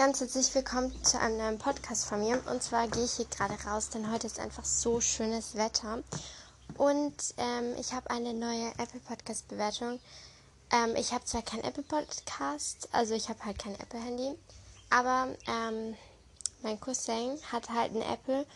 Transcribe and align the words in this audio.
ganz 0.00 0.18
herzlich 0.18 0.54
willkommen 0.54 0.90
zu 1.04 1.20
einem 1.20 1.36
neuen 1.36 1.58
Podcast 1.58 2.06
von 2.06 2.20
mir. 2.20 2.40
Und 2.50 2.62
zwar 2.62 2.88
gehe 2.88 3.04
ich 3.04 3.12
hier 3.12 3.26
gerade 3.26 3.52
raus, 3.68 3.90
denn 3.90 4.10
heute 4.10 4.28
ist 4.28 4.40
einfach 4.40 4.64
so 4.64 4.98
schönes 4.98 5.56
Wetter. 5.56 6.02
Und 6.78 7.12
ähm, 7.36 7.74
ich 7.78 7.92
habe 7.92 8.08
eine 8.08 8.32
neue 8.32 8.68
Apple 8.78 9.00
Podcast 9.06 9.46
Bewertung. 9.48 10.00
Ähm, 10.72 10.96
ich 10.96 11.12
habe 11.12 11.26
zwar 11.26 11.42
kein 11.42 11.62
Apple 11.64 11.82
Podcast, 11.82 12.88
also 12.92 13.12
ich 13.12 13.28
habe 13.28 13.44
halt 13.44 13.58
kein 13.58 13.74
Apple 13.74 14.00
Handy, 14.00 14.38
aber 14.88 15.36
ähm, 15.46 15.94
mein 16.62 16.80
Cousin 16.80 17.38
hat 17.52 17.68
halt 17.68 17.94
ein 17.94 18.00
Apple 18.00 18.46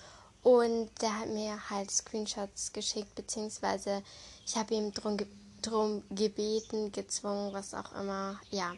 und 0.43 0.89
der 1.03 1.19
hat 1.19 1.29
mir 1.29 1.59
halt 1.69 1.91
Screenshots 1.91 2.73
geschickt, 2.73 3.15
beziehungsweise 3.17 4.03
ich 4.47 4.57
habe 4.57 4.75
ihm 4.75 4.95
drum, 4.95 5.19
ge 5.19 5.27
drum 5.61 6.03
gebeten, 6.09 6.91
gezwungen, 6.91 7.53
was 7.53 7.75
auch 7.75 7.93
immer. 8.01 8.41
Ja, 8.51 8.73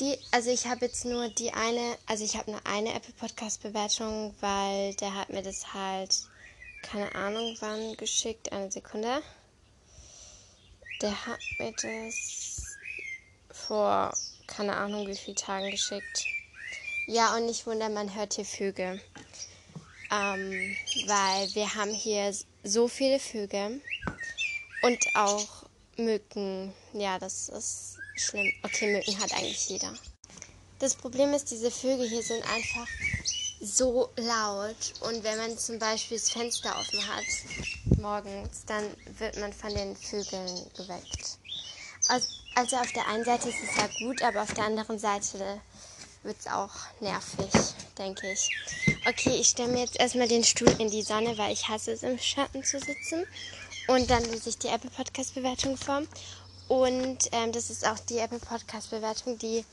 die, 0.00 0.18
also 0.30 0.50
ich 0.50 0.66
habe 0.66 0.86
jetzt 0.86 1.04
nur 1.04 1.28
die 1.28 1.52
eine, 1.52 1.96
also 2.06 2.24
ich 2.24 2.36
habe 2.36 2.50
nur 2.50 2.66
eine 2.66 2.94
Apple 2.94 3.12
Podcast 3.14 3.62
Bewertung, 3.62 4.34
weil 4.40 4.94
der 4.94 5.14
hat 5.14 5.28
mir 5.28 5.42
das 5.42 5.74
halt, 5.74 6.22
keine 6.82 7.14
Ahnung 7.14 7.56
wann 7.60 7.96
geschickt. 7.96 8.50
Eine 8.52 8.70
Sekunde. 8.70 9.22
Der 11.02 11.26
hat 11.26 11.38
mir 11.58 11.72
das 11.72 12.76
vor, 13.50 14.14
keine 14.46 14.76
Ahnung 14.76 15.06
wie 15.06 15.16
vielen 15.16 15.36
Tagen 15.36 15.70
geschickt. 15.70 16.24
Ja, 17.06 17.36
und 17.36 17.46
nicht 17.46 17.66
wundern, 17.66 17.94
man 17.94 18.14
hört 18.14 18.34
hier 18.34 18.44
Vögel. 18.44 19.00
Ähm, 20.12 20.76
weil 21.06 21.54
wir 21.54 21.74
haben 21.74 21.92
hier 21.92 22.34
so 22.64 22.88
viele 22.88 23.20
Vögel 23.20 23.80
und 24.82 24.98
auch 25.14 25.64
Mücken. 25.96 26.72
Ja, 26.92 27.18
das 27.18 27.48
ist 27.48 27.89
schlimm. 28.24 28.52
Okay, 28.62 28.92
Mücken 28.92 29.18
hat 29.20 29.32
eigentlich 29.32 29.68
jeder. 29.68 29.94
Das 30.78 30.94
Problem 30.94 31.34
ist, 31.34 31.50
diese 31.50 31.70
Vögel 31.70 32.08
hier 32.08 32.22
sind 32.22 32.42
einfach 32.42 32.86
so 33.60 34.10
laut. 34.16 34.94
Und 35.00 35.22
wenn 35.22 35.36
man 35.36 35.58
zum 35.58 35.78
Beispiel 35.78 36.16
das 36.16 36.30
Fenster 36.30 36.76
offen 36.78 37.06
hat, 37.06 37.24
morgens, 37.98 38.64
dann 38.66 38.84
wird 39.18 39.38
man 39.38 39.52
von 39.52 39.74
den 39.74 39.94
Vögeln 39.96 40.70
geweckt. 40.76 41.38
Also 42.54 42.76
auf 42.76 42.92
der 42.92 43.06
einen 43.08 43.24
Seite 43.24 43.50
ist 43.50 43.62
es 43.62 43.76
ja 43.76 43.88
gut, 43.98 44.22
aber 44.22 44.42
auf 44.42 44.54
der 44.54 44.64
anderen 44.64 44.98
Seite 44.98 45.60
wird 46.22 46.36
es 46.38 46.46
auch 46.46 46.72
nervig, 47.00 47.50
denke 47.98 48.32
ich. 48.32 48.50
Okay, 49.06 49.36
ich 49.40 49.48
stelle 49.48 49.72
mir 49.72 49.80
jetzt 49.80 49.98
erstmal 49.98 50.28
den 50.28 50.44
Stuhl 50.44 50.74
in 50.78 50.90
die 50.90 51.02
Sonne, 51.02 51.36
weil 51.38 51.52
ich 51.52 51.68
hasse 51.68 51.92
es, 51.92 52.02
im 52.02 52.18
Schatten 52.18 52.64
zu 52.64 52.78
sitzen. 52.78 53.26
Und 53.88 54.10
dann 54.10 54.24
lese 54.24 54.50
ich 54.50 54.58
die 54.58 54.68
Apple 54.68 54.90
Podcast 54.90 55.34
Bewertung 55.34 55.76
vor. 55.76 56.02
Und 56.70 57.28
ähm, 57.32 57.50
das 57.50 57.68
ist 57.68 57.84
auch 57.84 57.98
die 57.98 58.18
Apple 58.18 58.38
Podcast 58.38 58.90
Bewertung, 58.90 59.36
die 59.36 59.64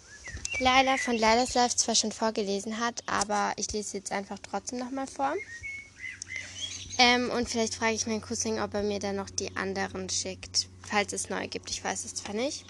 Laila 0.58 0.98
von 0.98 1.16
Lailas 1.16 1.54
Live 1.54 1.76
zwar 1.76 1.94
schon 1.94 2.12
vorgelesen 2.12 2.80
hat, 2.80 3.04
aber 3.06 3.54
ich 3.56 3.72
lese 3.72 3.98
jetzt 3.98 4.12
einfach 4.12 4.40
trotzdem 4.40 4.80
nochmal 4.80 5.06
vor. 5.06 5.36
Ähm, 6.98 7.30
und 7.30 7.48
vielleicht 7.48 7.76
frage 7.76 7.94
ich 7.94 8.08
meinen 8.08 8.24
Cousin, 8.24 8.60
ob 8.60 8.74
er 8.74 8.82
mir 8.82 8.98
dann 8.98 9.16
noch 9.16 9.30
die 9.30 9.56
anderen 9.56 10.10
schickt, 10.10 10.70
falls 10.82 11.14
es 11.14 11.30
neue 11.30 11.48
gibt. 11.48 11.70
Ich 11.70 11.84
weiß 11.84 12.04
es 12.04 12.16
zwar 12.16 12.34
nicht. 12.34 12.66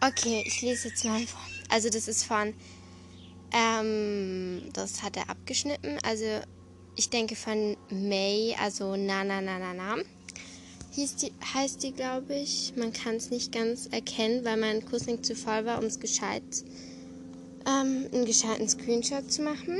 Okay, 0.00 0.42
ich 0.44 0.60
lese 0.62 0.88
jetzt 0.88 1.04
mal 1.04 1.24
vor. 1.24 1.40
Also 1.68 1.88
das 1.88 2.08
ist 2.08 2.24
von, 2.24 2.52
ähm, 3.52 4.70
das 4.72 5.04
hat 5.04 5.16
er 5.16 5.30
abgeschnitten. 5.30 6.00
Also 6.02 6.40
ich 6.96 7.10
denke 7.10 7.36
von 7.36 7.76
May, 7.90 8.56
also 8.60 8.96
na 8.96 9.22
na 9.22 9.40
na 9.40 9.60
na 9.60 9.72
na 9.72 9.98
hieß 10.96 11.16
die, 11.16 11.32
heißt 11.54 11.82
die, 11.82 11.92
glaube 11.92 12.34
ich. 12.34 12.72
Man 12.74 12.92
kann 12.92 13.16
es 13.16 13.30
nicht 13.30 13.52
ganz 13.52 13.86
erkennen, 13.86 14.44
weil 14.44 14.56
mein 14.56 14.78
nicht 14.78 15.26
zu 15.26 15.36
voll 15.36 15.66
war, 15.66 15.78
um 15.78 15.84
es 15.84 16.00
gescheit, 16.00 16.42
ähm, 17.66 18.06
einen 18.12 18.24
gescheiten 18.24 18.68
Screenshot 18.68 19.30
zu 19.30 19.42
machen. 19.42 19.78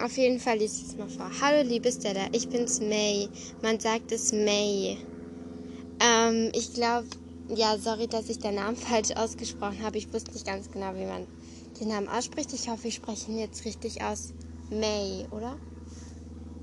Auf 0.00 0.16
jeden 0.16 0.40
Fall 0.40 0.58
liest 0.58 0.82
ich 0.82 0.88
es 0.88 0.96
mal 0.96 1.08
vor. 1.08 1.30
Hallo, 1.40 1.62
liebes 1.62 2.00
Dada, 2.00 2.26
ich 2.32 2.48
bin's 2.48 2.80
May. 2.80 3.28
Man 3.62 3.78
sagt 3.78 4.10
es 4.10 4.32
May. 4.32 4.98
Ähm, 6.00 6.50
ich 6.54 6.74
glaube, 6.74 7.06
ja, 7.54 7.78
sorry, 7.78 8.08
dass 8.08 8.28
ich 8.28 8.40
den 8.40 8.56
Namen 8.56 8.76
falsch 8.76 9.12
ausgesprochen 9.12 9.80
habe. 9.82 9.98
Ich 9.98 10.12
wusste 10.12 10.32
nicht 10.32 10.46
ganz 10.46 10.68
genau, 10.72 10.92
wie 10.96 11.06
man 11.06 11.24
den 11.78 11.88
Namen 11.88 12.08
ausspricht. 12.08 12.52
Ich 12.52 12.68
hoffe, 12.68 12.88
ich 12.88 12.96
spreche 12.96 13.30
ihn 13.30 13.38
jetzt 13.38 13.64
richtig 13.64 14.02
aus. 14.02 14.32
May, 14.70 15.24
oder? 15.30 15.56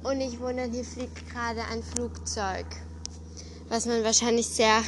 Und 0.03 0.19
ich 0.19 0.37
wundere, 0.39 0.69
hier 0.69 0.83
fliegt 0.83 1.29
gerade 1.29 1.61
ein 1.71 1.83
Flugzeug 1.83 2.65
was 3.69 3.85
man 3.85 4.03
wahrscheinlich 4.03 4.47
sehr 4.47 4.83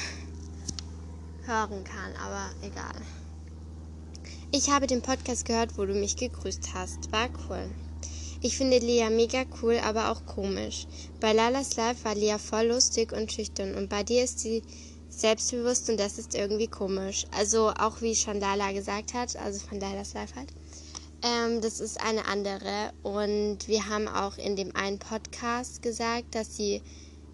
hören 1.46 1.84
kann, 1.84 2.14
aber 2.20 2.50
egal. 2.62 2.96
Ich 4.52 4.70
habe 4.70 4.88
den 4.88 5.02
Podcast 5.02 5.46
gehört, 5.46 5.78
wo 5.78 5.86
du 5.86 5.94
mich 5.94 6.18
gegrüßt 6.18 6.74
hast. 6.74 7.12
War 7.12 7.30
cool. 7.48 7.70
Ich 8.42 8.58
finde 8.58 8.80
Lea 8.80 9.10
mega 9.12 9.44
cool, 9.62 9.80
aber 9.84 10.10
auch 10.10 10.26
komisch. 10.26 10.88
Bei 11.20 11.32
Lalas 11.32 11.76
Live 11.76 12.04
war 12.04 12.16
Lea 12.16 12.38
voll 12.40 12.68
lustig 12.68 13.14
und 13.14 13.32
schüchtern 13.32 13.76
und 13.76 13.88
bei 13.88 14.04
dir 14.04 14.24
ist 14.24 14.40
sie 14.40 14.64
selbstbewusst 15.10 15.90
und 15.90 16.00
das 16.00 16.18
ist 16.18 16.34
irgendwie 16.34 16.68
komisch. 16.68 17.26
Also 17.38 17.70
auch 17.70 18.02
wie 18.02 18.16
schon 18.16 18.40
Lala 18.40 18.72
gesagt 18.72 19.14
hat, 19.14 19.36
also 19.36 19.60
von 19.60 19.80
Lalas 19.80 20.16
Live 20.16 20.36
halt. 20.36 20.50
Ähm, 21.22 21.62
das 21.62 21.80
ist 21.80 22.02
eine 22.02 22.26
andere 22.26 22.94
und 23.04 23.68
wir 23.68 23.88
haben 23.88 24.08
auch 24.08 24.40
in 24.40 24.56
dem 24.56 24.76
einen 24.76 24.98
Podcast 24.98 25.84
gesagt, 25.84 26.34
dass 26.34 26.56
sie 26.56 26.82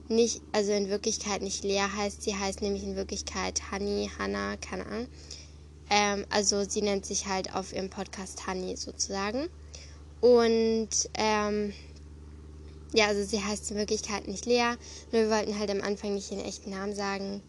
nicht, 0.09 0.41
also 0.51 0.72
in 0.72 0.90
Wirklichkeit 0.90 1.41
nicht 1.41 1.63
Lea 1.63 1.85
heißt, 1.95 2.22
sie 2.22 2.35
heißt 2.35 2.62
nämlich 2.62 2.84
in 2.84 2.95
Wirklichkeit 2.95 3.72
Honey, 3.72 4.09
Hannah, 4.18 4.57
keine 4.57 4.85
Ahnung. 4.85 5.07
Ähm, 5.90 6.25
also 6.29 6.63
sie 6.63 6.81
nennt 6.81 7.06
sich 7.06 7.28
halt 7.28 7.53
auf 7.56 7.73
ihrem 7.73 7.90
Podcast 7.90 8.47
Honey 8.47 8.75
sozusagen. 8.75 9.47
Und 10.22 10.90
ähm, 11.13 11.73
ja, 12.94 13.07
also 13.07 13.23
sie 13.23 13.44
heißt 13.44 13.72
in 13.72 13.78
Wirklichkeit 13.78 14.28
nicht 14.28 14.46
Lea, 14.46 14.75
nur 15.12 15.23
wir 15.23 15.29
wollten 15.29 15.57
halt 15.59 15.69
am 15.69 15.81
Anfang 15.81 16.13
nicht 16.13 16.31
ihren 16.31 16.44
echten 16.44 16.72
Namen 16.72 16.96
sagen. 16.96 17.41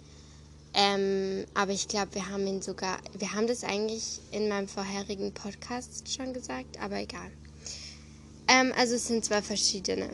Ähm, 0.74 1.46
aber 1.54 1.72
ich 1.72 1.88
glaube, 1.88 2.14
wir 2.14 2.28
haben 2.28 2.46
ihn 2.46 2.60
sogar, 2.60 2.98
wir 3.18 3.32
haben 3.32 3.46
das 3.46 3.64
eigentlich 3.64 4.20
in 4.32 4.48
meinem 4.48 4.68
vorherigen 4.68 5.32
Podcast 5.32 6.14
schon 6.14 6.32
gesagt, 6.32 6.80
aber 6.80 7.00
egal. 7.00 7.30
Ähm, 8.48 8.72
also 8.76 8.94
es 8.94 9.06
sind 9.06 9.24
zwei 9.24 9.42
verschiedene. 9.42 10.10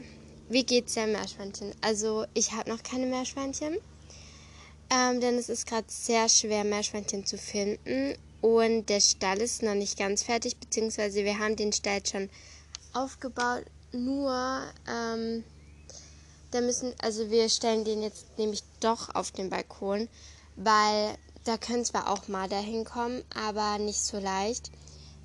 Wie 0.48 0.64
geht's 0.64 0.94
der 0.94 1.06
Meerschweinchen? 1.06 1.74
Also, 1.80 2.26
ich 2.34 2.52
habe 2.52 2.68
noch 2.68 2.82
keine 2.82 3.06
Meerschweinchen. 3.06 3.78
Ähm, 4.90 5.20
denn 5.20 5.36
es 5.36 5.48
ist 5.48 5.66
gerade 5.66 5.86
sehr 5.88 6.28
schwer, 6.28 6.64
Meerschweinchen 6.64 7.24
zu 7.24 7.38
finden. 7.38 8.14
Und 8.40 8.90
der 8.90 9.00
Stall 9.00 9.40
ist 9.40 9.62
noch 9.62 9.74
nicht 9.74 9.98
ganz 9.98 10.22
fertig, 10.22 10.58
beziehungsweise 10.58 11.24
wir 11.24 11.38
haben 11.38 11.56
den 11.56 11.72
Stall 11.72 12.04
schon 12.04 12.28
aufgebaut. 12.92 13.64
Nur, 13.92 14.62
ähm, 14.86 15.44
da 16.50 16.60
müssen, 16.60 16.92
also 17.00 17.30
wir 17.30 17.48
stellen 17.48 17.84
den 17.84 18.02
jetzt 18.02 18.26
nämlich 18.36 18.62
doch 18.80 19.14
auf 19.14 19.30
den 19.30 19.48
Balkon, 19.48 20.08
weil 20.56 21.16
da 21.44 21.56
können 21.56 21.84
zwar 21.84 22.10
auch 22.10 22.28
Marder 22.28 22.60
hinkommen, 22.60 23.24
aber 23.34 23.78
nicht 23.78 24.00
so 24.00 24.18
leicht. 24.18 24.70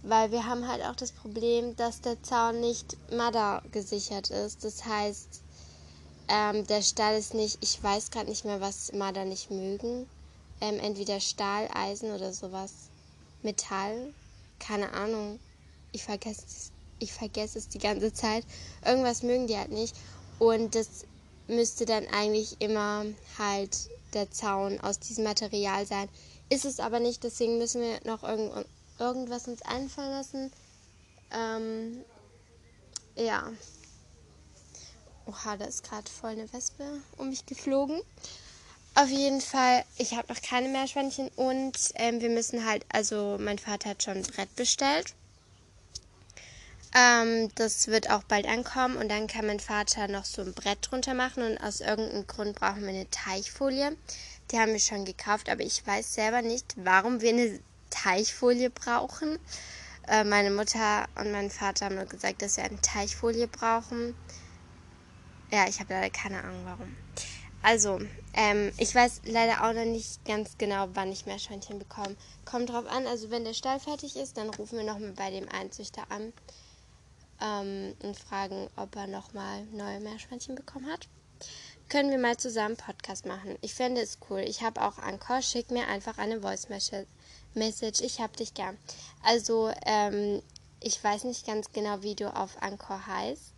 Weil 0.01 0.31
wir 0.31 0.45
haben 0.45 0.67
halt 0.67 0.83
auch 0.83 0.95
das 0.95 1.11
Problem, 1.11 1.75
dass 1.75 2.01
der 2.01 2.21
Zaun 2.23 2.61
nicht 2.61 2.97
Marder 3.11 3.61
gesichert 3.71 4.29
ist. 4.29 4.63
Das 4.63 4.85
heißt, 4.85 5.41
ähm, 6.29 6.65
der 6.67 6.81
Stall 6.81 7.17
ist 7.17 7.33
nicht, 7.33 7.57
ich 7.61 7.81
weiß 7.83 8.11
gerade 8.11 8.29
nicht 8.29 8.45
mehr, 8.45 8.61
was 8.61 8.93
Marder 8.93 9.25
nicht 9.25 9.51
mögen. 9.51 10.07
Ähm, 10.61 10.79
entweder 10.79 11.19
Stahl, 11.19 11.67
Eisen 11.73 12.11
oder 12.11 12.31
sowas. 12.33 12.71
Metall, 13.41 14.13
keine 14.59 14.93
Ahnung. 14.93 15.39
Ich 15.91 16.03
vergesse 16.03 16.43
es, 16.47 16.71
ich 16.99 17.11
vergesse 17.11 17.57
es 17.57 17.67
die 17.67 17.79
ganze 17.79 18.13
Zeit. 18.13 18.45
Irgendwas 18.85 19.23
mögen 19.23 19.47
die 19.47 19.57
halt 19.57 19.71
nicht. 19.71 19.95
Und 20.37 20.75
das 20.75 21.05
müsste 21.47 21.85
dann 21.85 22.07
eigentlich 22.07 22.57
immer 22.59 23.05
halt 23.37 23.89
der 24.13 24.31
Zaun 24.31 24.79
aus 24.79 24.99
diesem 24.99 25.23
Material 25.23 25.85
sein. 25.85 26.07
Ist 26.49 26.65
es 26.65 26.79
aber 26.79 26.99
nicht, 26.99 27.23
deswegen 27.23 27.57
müssen 27.57 27.81
wir 27.81 27.99
noch 28.05 28.23
irgend 28.23 28.65
irgendwas 28.99 29.47
uns 29.47 29.61
einfallen 29.61 30.11
lassen. 30.11 30.51
Ähm, 31.31 32.03
ja. 33.15 33.51
Oha, 35.25 35.57
da 35.57 35.65
ist 35.65 35.83
gerade 35.83 36.09
voll 36.09 36.31
eine 36.31 36.51
Wespe 36.53 37.01
um 37.17 37.29
mich 37.29 37.45
geflogen. 37.45 38.01
Auf 38.95 39.09
jeden 39.09 39.39
Fall, 39.39 39.85
ich 39.97 40.15
habe 40.15 40.33
noch 40.33 40.41
keine 40.41 40.67
Meerschweinchen 40.67 41.29
und 41.35 41.77
ähm, 41.95 42.21
wir 42.21 42.29
müssen 42.29 42.65
halt, 42.65 42.85
also 42.89 43.37
mein 43.39 43.59
Vater 43.59 43.91
hat 43.91 44.03
schon 44.03 44.17
ein 44.17 44.23
Brett 44.23 44.53
bestellt. 44.55 45.13
Ähm, 46.95 47.49
das 47.55 47.87
wird 47.87 48.09
auch 48.09 48.23
bald 48.23 48.47
ankommen 48.47 48.97
und 48.97 49.09
dann 49.09 49.27
kann 49.27 49.45
mein 49.45 49.59
Vater 49.59 50.07
noch 50.07 50.25
so 50.25 50.41
ein 50.41 50.53
Brett 50.53 50.79
drunter 50.81 51.13
machen 51.13 51.43
und 51.43 51.57
aus 51.59 51.81
irgendeinem 51.81 52.25
Grund 52.25 52.55
brauchen 52.57 52.81
wir 52.81 52.89
eine 52.89 53.09
Teichfolie. 53.11 53.95
Die 54.51 54.57
haben 54.57 54.73
wir 54.73 54.79
schon 54.79 55.05
gekauft, 55.05 55.49
aber 55.49 55.61
ich 55.61 55.85
weiß 55.85 56.15
selber 56.15 56.41
nicht, 56.41 56.73
warum 56.77 57.21
wir 57.21 57.29
eine 57.29 57.59
Teichfolie 57.89 58.69
brauchen. 58.69 59.39
Äh, 60.07 60.23
meine 60.23 60.51
Mutter 60.51 61.07
und 61.15 61.31
mein 61.31 61.49
Vater 61.49 61.85
haben 61.85 61.95
nur 61.95 62.05
gesagt, 62.05 62.41
dass 62.41 62.57
wir 62.57 62.63
eine 62.63 62.81
Teichfolie 62.81 63.47
brauchen. 63.47 64.15
Ja, 65.51 65.67
ich 65.67 65.79
habe 65.79 65.93
leider 65.93 66.09
keine 66.09 66.43
Ahnung 66.43 66.61
warum. 66.65 66.95
also, 67.63 67.99
ähm, 68.33 68.71
ich 68.77 68.93
weiß 68.93 69.21
leider 69.25 69.63
auch 69.63 69.73
noch 69.73 69.85
nicht 69.85 70.23
ganz 70.25 70.57
genau, 70.57 70.89
wann 70.93 71.11
ich 71.11 71.25
Meerschweinchen 71.25 71.79
bekomme. 71.79 72.15
Kommt 72.45 72.69
drauf 72.69 72.85
an, 72.85 73.07
also 73.07 73.31
wenn 73.31 73.43
der 73.43 73.53
Stall 73.53 73.79
fertig 73.79 74.15
ist, 74.15 74.37
dann 74.37 74.49
rufen 74.49 74.77
wir 74.77 74.85
nochmal 74.85 75.13
bei 75.13 75.31
dem 75.31 75.49
Einzüchter 75.49 76.03
an 76.09 76.33
ähm, 77.41 77.95
und 78.03 78.17
fragen, 78.17 78.69
ob 78.75 78.95
er 78.95 79.07
nochmal 79.07 79.65
neue 79.71 79.99
Meerschweinchen 79.99 80.55
bekommen 80.55 80.91
hat. 80.91 81.07
Können 81.89 82.11
wir 82.11 82.19
mal 82.19 82.37
zusammen 82.37 82.77
Podcast 82.77 83.25
machen. 83.25 83.57
Ich 83.61 83.73
fände 83.73 84.01
es 84.01 84.19
cool. 84.29 84.41
Ich 84.41 84.61
habe 84.61 84.81
auch 84.81 84.99
Anchor. 84.99 85.41
Schick 85.41 85.71
mir 85.71 85.87
einfach 85.87 86.19
eine 86.19 86.41
Voice 86.41 86.69
Message. 86.69 87.07
Ich 87.61 88.19
hab 88.19 88.35
dich 88.37 88.53
gern. 88.53 88.77
Also, 89.23 89.71
ähm, 89.85 90.41
ich 90.81 91.03
weiß 91.03 91.25
nicht 91.25 91.45
ganz 91.45 91.71
genau, 91.71 92.01
wie 92.01 92.15
du 92.15 92.33
auf 92.33 92.61
Anchor 92.61 93.05
heißt. 93.05 93.53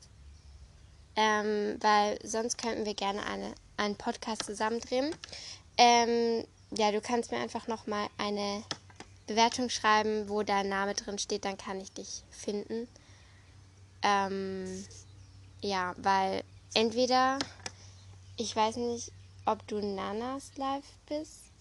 Ähm, 1.15 1.77
weil 1.81 2.17
sonst 2.25 2.57
könnten 2.57 2.85
wir 2.85 2.93
gerne 2.93 3.25
eine, 3.25 3.53
einen 3.77 3.95
Podcast 3.95 4.43
zusammendrehen. 4.43 5.13
Ähm, 5.77 6.45
ja, 6.71 6.91
du 6.91 7.01
kannst 7.01 7.31
mir 7.31 7.39
einfach 7.39 7.67
nochmal 7.67 8.07
eine 8.17 8.63
Bewertung 9.27 9.69
schreiben, 9.69 10.29
wo 10.29 10.43
dein 10.43 10.69
Name 10.69 10.93
drin 10.93 11.19
steht, 11.19 11.45
dann 11.45 11.57
kann 11.57 11.79
ich 11.79 11.91
dich 11.91 12.23
finden. 12.31 12.87
Ähm, 14.01 14.85
ja, 15.61 15.93
weil 15.97 16.43
entweder, 16.73 17.39
ich 18.37 18.55
weiß 18.55 18.77
nicht, 18.77 19.11
ob 19.45 19.65
du 19.67 19.79
Nanas 19.79 20.51
Live 20.55 20.85
bist. 21.07 21.51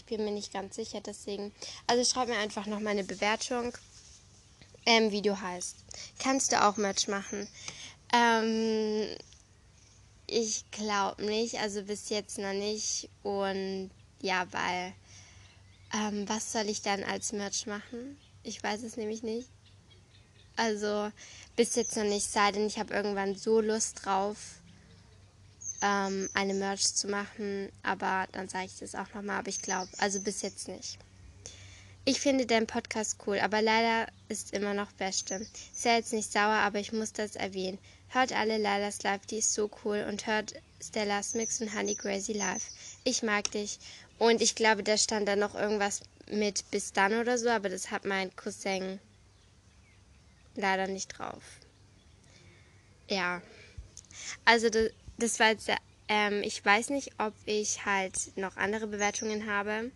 Ich 0.00 0.06
bin 0.06 0.24
mir 0.24 0.30
nicht 0.30 0.50
ganz 0.50 0.76
sicher, 0.76 1.02
deswegen. 1.02 1.52
Also 1.86 2.10
schreib 2.10 2.28
mir 2.28 2.38
einfach 2.38 2.64
noch 2.64 2.80
mal 2.80 2.90
eine 2.90 3.04
Bewertung, 3.04 3.76
ähm, 4.86 5.12
wie 5.12 5.20
du 5.20 5.38
heißt. 5.38 5.76
Kannst 6.18 6.52
du 6.52 6.64
auch 6.64 6.78
Match 6.78 7.06
machen. 7.06 7.46
Ähm, 8.10 9.14
ich 10.26 10.64
glaube 10.70 11.22
nicht, 11.22 11.56
also 11.56 11.82
bis 11.82 12.08
jetzt 12.08 12.38
noch 12.38 12.54
nicht. 12.54 13.10
Und 13.22 13.90
ja, 14.22 14.46
weil, 14.52 14.94
ähm, 15.92 16.26
was 16.26 16.50
soll 16.50 16.70
ich 16.70 16.80
dann 16.80 17.04
als 17.04 17.32
Merch 17.32 17.66
machen? 17.66 18.16
Ich 18.42 18.62
weiß 18.62 18.82
es 18.84 18.96
nämlich 18.96 19.22
nicht. 19.22 19.50
Also 20.56 21.12
bis 21.56 21.74
jetzt 21.74 21.94
noch 21.94 22.04
nicht, 22.04 22.24
sei 22.24 22.52
denn 22.52 22.66
ich 22.66 22.78
habe 22.78 22.94
irgendwann 22.94 23.36
so 23.36 23.60
Lust 23.60 24.06
drauf, 24.06 24.38
ähm, 25.82 26.28
eine 26.34 26.54
Merch 26.54 26.94
zu 26.94 27.08
machen. 27.08 27.70
Aber 27.82 28.26
dann 28.32 28.48
sage 28.48 28.66
ich 28.66 28.78
das 28.78 28.94
auch 28.94 29.12
nochmal. 29.14 29.38
Aber 29.38 29.48
ich 29.48 29.62
glaube, 29.62 29.88
also 29.98 30.20
bis 30.20 30.42
jetzt 30.42 30.68
nicht. 30.68 30.98
Ich 32.04 32.20
finde 32.20 32.46
den 32.46 32.66
Podcast 32.66 33.18
cool, 33.26 33.38
aber 33.40 33.60
leider 33.60 34.10
ist 34.28 34.54
immer 34.54 34.72
noch 34.72 34.90
Beste. 34.92 35.46
Sei 35.74 35.96
jetzt 35.96 36.14
nicht 36.14 36.32
sauer, 36.32 36.44
aber 36.44 36.78
ich 36.78 36.92
muss 36.92 37.12
das 37.12 37.36
erwähnen. 37.36 37.78
Hört 38.08 38.32
alle 38.32 38.56
Lilas 38.56 39.02
Live, 39.02 39.26
die 39.26 39.38
ist 39.38 39.52
so 39.52 39.70
cool. 39.84 40.06
Und 40.08 40.26
hört 40.26 40.54
Stellas 40.82 41.34
Mix 41.34 41.60
und 41.60 41.74
Honey 41.74 41.94
Crazy 41.94 42.32
Live. 42.32 42.64
Ich 43.04 43.22
mag 43.22 43.50
dich. 43.50 43.78
Und 44.18 44.40
ich 44.40 44.54
glaube, 44.54 44.82
da 44.82 44.96
stand 44.96 45.28
da 45.28 45.36
noch 45.36 45.54
irgendwas 45.54 46.00
mit 46.30 46.70
bis 46.70 46.92
dann 46.92 47.14
oder 47.14 47.38
so, 47.38 47.48
aber 47.48 47.68
das 47.68 47.90
hat 47.90 48.04
mein 48.04 48.34
Cousin 48.34 48.98
leider 50.54 50.86
nicht 50.86 51.18
drauf. 51.18 51.42
Ja. 53.08 53.42
Also 54.44 54.70
das, 54.70 54.90
das 55.22 55.38
war 55.38 55.50
jetzt, 55.50 55.68
ähm, 56.08 56.42
ich 56.42 56.64
weiß 56.64 56.90
nicht, 56.90 57.12
ob 57.18 57.34
ich 57.46 57.84
halt 57.84 58.36
noch 58.36 58.56
andere 58.56 58.86
Bewertungen 58.86 59.46
habe. 59.46 59.92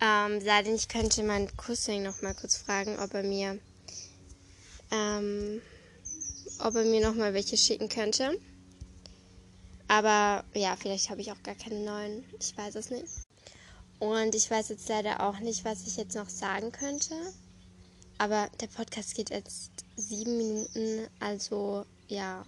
Ähm, 0.00 0.40
sei 0.40 0.62
denn, 0.62 0.74
ich 0.74 0.88
könnte 0.88 1.22
meinen 1.22 1.54
Cousin 1.56 2.02
noch 2.02 2.22
mal 2.22 2.34
kurz 2.34 2.56
fragen, 2.56 2.98
ob 2.98 3.12
er 3.12 3.22
mir, 3.22 3.58
ähm, 4.90 5.60
ob 6.58 6.74
er 6.74 6.84
mir 6.84 7.06
noch 7.06 7.14
mal 7.14 7.34
welche 7.34 7.56
schicken 7.56 7.88
könnte. 7.88 8.38
Aber 9.88 10.44
ja, 10.54 10.76
vielleicht 10.76 11.10
habe 11.10 11.20
ich 11.20 11.32
auch 11.32 11.42
gar 11.42 11.56
keine 11.56 11.80
neuen. 11.80 12.24
Ich 12.38 12.56
weiß 12.56 12.76
es 12.76 12.90
nicht. 12.90 13.06
Und 13.98 14.34
ich 14.34 14.50
weiß 14.50 14.70
jetzt 14.70 14.88
leider 14.88 15.20
auch 15.20 15.40
nicht, 15.40 15.64
was 15.64 15.86
ich 15.86 15.96
jetzt 15.96 16.14
noch 16.14 16.28
sagen 16.28 16.72
könnte. 16.72 17.14
Aber 18.16 18.48
der 18.60 18.68
Podcast 18.68 19.14
geht 19.14 19.30
jetzt 19.30 19.70
sieben 19.96 20.36
Minuten, 20.36 21.08
also 21.18 21.84
ja. 22.08 22.44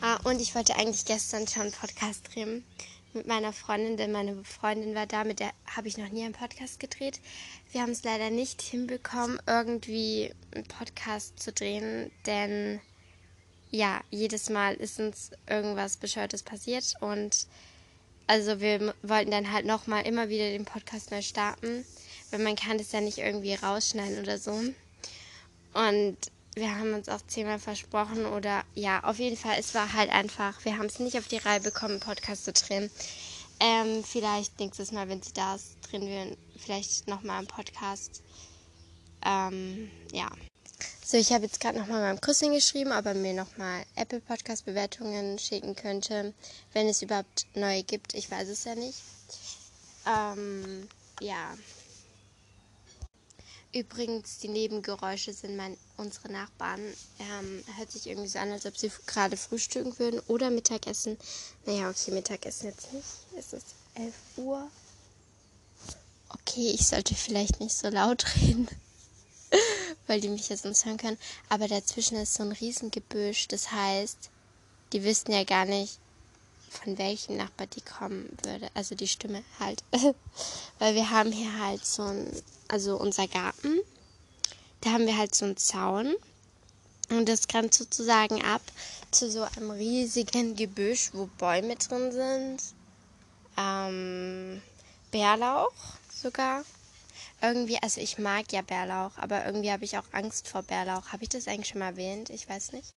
Ah, 0.00 0.18
und 0.24 0.40
ich 0.40 0.54
wollte 0.54 0.76
eigentlich 0.76 1.04
gestern 1.04 1.46
schon 1.46 1.62
einen 1.62 1.72
Podcast 1.72 2.22
drehen 2.32 2.64
mit 3.12 3.26
meiner 3.26 3.52
Freundin, 3.52 3.96
denn 3.96 4.12
meine 4.12 4.44
Freundin 4.44 4.94
war 4.94 5.06
da, 5.06 5.24
mit 5.24 5.40
der 5.40 5.50
habe 5.66 5.88
ich 5.88 5.98
noch 5.98 6.08
nie 6.08 6.24
einen 6.24 6.34
Podcast 6.34 6.80
gedreht. 6.80 7.20
Wir 7.72 7.82
haben 7.82 7.90
es 7.90 8.04
leider 8.04 8.30
nicht 8.30 8.62
hinbekommen, 8.62 9.40
irgendwie 9.46 10.32
einen 10.54 10.64
Podcast 10.64 11.40
zu 11.40 11.52
drehen, 11.52 12.10
denn 12.26 12.80
ja, 13.70 14.00
jedes 14.10 14.50
Mal 14.50 14.74
ist 14.74 14.98
uns 14.98 15.30
irgendwas 15.48 15.96
Bescheuertes 15.96 16.42
passiert 16.42 16.94
und 17.00 17.46
also 18.26 18.60
wir 18.60 18.94
wollten 19.02 19.30
dann 19.30 19.52
halt 19.52 19.66
nochmal 19.66 20.06
immer 20.06 20.28
wieder 20.28 20.50
den 20.50 20.64
Podcast 20.64 21.10
neu 21.10 21.22
starten 21.22 21.84
weil 22.30 22.40
man 22.40 22.56
kann 22.56 22.78
das 22.78 22.92
ja 22.92 23.00
nicht 23.00 23.18
irgendwie 23.18 23.54
rausschneiden 23.54 24.20
oder 24.20 24.38
so. 24.38 24.52
Und 24.52 26.16
wir 26.54 26.76
haben 26.76 26.94
uns 26.94 27.08
auch 27.08 27.20
zehnmal 27.26 27.58
versprochen 27.58 28.26
oder 28.26 28.64
ja, 28.74 29.02
auf 29.04 29.18
jeden 29.18 29.36
Fall, 29.36 29.56
es 29.58 29.74
war 29.74 29.92
halt 29.92 30.10
einfach, 30.10 30.64
wir 30.64 30.76
haben 30.76 30.86
es 30.86 30.98
nicht 30.98 31.16
auf 31.16 31.28
die 31.28 31.38
Reihe 31.38 31.60
bekommen, 31.60 31.92
einen 31.92 32.00
Podcast 32.00 32.44
zu 32.44 32.52
drehen. 32.52 32.90
Ähm, 33.60 34.02
vielleicht 34.04 34.58
nächstes 34.58 34.90
Mal, 34.90 35.08
wenn 35.08 35.22
sie 35.22 35.32
da 35.32 35.54
ist, 35.54 35.76
drehen 35.82 36.06
wir 36.06 36.36
vielleicht 36.58 37.06
nochmal 37.08 37.38
einen 37.38 37.46
Podcast. 37.46 38.22
Ähm, 39.24 39.90
ja. 40.12 40.30
So, 41.04 41.16
ich 41.16 41.32
habe 41.32 41.44
jetzt 41.44 41.60
gerade 41.60 41.78
nochmal 41.78 42.00
meinem 42.00 42.20
Cousin 42.20 42.52
geschrieben, 42.52 42.92
ob 42.92 43.04
er 43.04 43.14
mir 43.14 43.34
nochmal 43.34 43.84
Apple 43.96 44.20
Podcast 44.20 44.64
Bewertungen 44.64 45.38
schicken 45.38 45.76
könnte, 45.76 46.32
wenn 46.72 46.88
es 46.88 47.02
überhaupt 47.02 47.46
neue 47.54 47.82
gibt. 47.82 48.14
Ich 48.14 48.30
weiß 48.30 48.48
es 48.48 48.64
ja 48.64 48.74
nicht. 48.74 49.02
Ähm, 50.06 50.88
ja. 51.20 51.54
Übrigens, 53.74 54.38
die 54.38 54.48
Nebengeräusche 54.48 55.32
sind 55.32 55.56
mein, 55.56 55.76
unsere 56.00 56.30
Nachbarn. 56.32 56.80
Ähm, 57.18 57.64
hört 57.76 57.92
sich 57.92 58.06
irgendwie 58.06 58.28
so 58.28 58.38
an, 58.38 58.50
als 58.50 58.66
ob 58.66 58.76
sie 58.76 58.90
gerade 59.06 59.36
frühstücken 59.36 59.98
würden 59.98 60.20
oder 60.26 60.50
Mittagessen. 60.50 61.16
Naja, 61.66 61.90
okay, 61.90 62.10
Mittagessen 62.10 62.66
jetzt 62.66 62.92
nicht. 62.92 63.06
Es 63.38 63.52
ist 63.52 63.66
11 63.94 64.14
Uhr. 64.36 64.68
Okay, 66.28 66.70
ich 66.70 66.86
sollte 66.86 67.14
vielleicht 67.14 67.60
nicht 67.60 67.76
so 67.76 67.88
laut 67.88 68.24
reden, 68.36 68.68
weil 70.06 70.20
die 70.20 70.28
mich 70.28 70.48
jetzt 70.48 70.62
sonst 70.62 70.84
hören 70.84 70.96
können. 70.96 71.18
Aber 71.48 71.68
dazwischen 71.68 72.16
ist 72.18 72.34
so 72.34 72.42
ein 72.42 72.52
Riesengebüsch. 72.52 73.48
Das 73.48 73.70
heißt, 73.72 74.30
die 74.92 75.04
wüssten 75.04 75.32
ja 75.32 75.44
gar 75.44 75.64
nicht, 75.64 75.98
von 76.70 76.98
welchem 76.98 77.36
Nachbar 77.36 77.66
die 77.66 77.80
kommen 77.80 78.36
würde. 78.44 78.70
Also 78.74 78.94
die 78.94 79.08
Stimme 79.08 79.42
halt. 79.58 79.82
weil 80.78 80.94
wir 80.94 81.10
haben 81.10 81.32
hier 81.32 81.58
halt 81.58 81.84
so 81.84 82.02
ein 82.02 82.30
also 82.70 82.96
unser 82.96 83.26
Garten, 83.26 83.80
da 84.80 84.92
haben 84.92 85.06
wir 85.06 85.16
halt 85.16 85.34
so 85.34 85.44
einen 85.44 85.56
Zaun. 85.56 86.14
Und 87.10 87.28
das 87.28 87.48
grenzt 87.48 87.78
sozusagen 87.78 88.42
ab 88.44 88.62
zu 89.10 89.30
so 89.30 89.42
einem 89.42 89.72
riesigen 89.72 90.54
Gebüsch, 90.54 91.10
wo 91.12 91.26
Bäume 91.38 91.74
drin 91.76 92.12
sind. 92.12 92.62
Ähm, 93.56 94.62
Bärlauch 95.10 95.72
sogar. 96.14 96.64
Irgendwie, 97.42 97.82
also 97.82 98.00
ich 98.00 98.18
mag 98.18 98.52
ja 98.52 98.62
Bärlauch, 98.62 99.16
aber 99.16 99.44
irgendwie 99.44 99.72
habe 99.72 99.84
ich 99.84 99.98
auch 99.98 100.04
Angst 100.12 100.46
vor 100.46 100.62
Bärlauch. 100.62 101.08
Habe 101.08 101.24
ich 101.24 101.30
das 101.30 101.48
eigentlich 101.48 101.68
schon 101.68 101.80
mal 101.80 101.86
erwähnt? 101.86 102.30
Ich 102.30 102.48
weiß 102.48 102.72
nicht. 102.72 102.94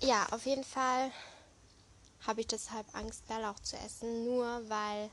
Ja, 0.00 0.26
auf 0.30 0.46
jeden 0.46 0.64
Fall 0.64 1.10
habe 2.26 2.42
ich 2.42 2.46
deshalb 2.46 2.86
Angst, 2.94 3.26
Bärlauch 3.26 3.58
zu 3.60 3.76
essen, 3.76 4.24
nur 4.24 4.68
weil 4.68 5.10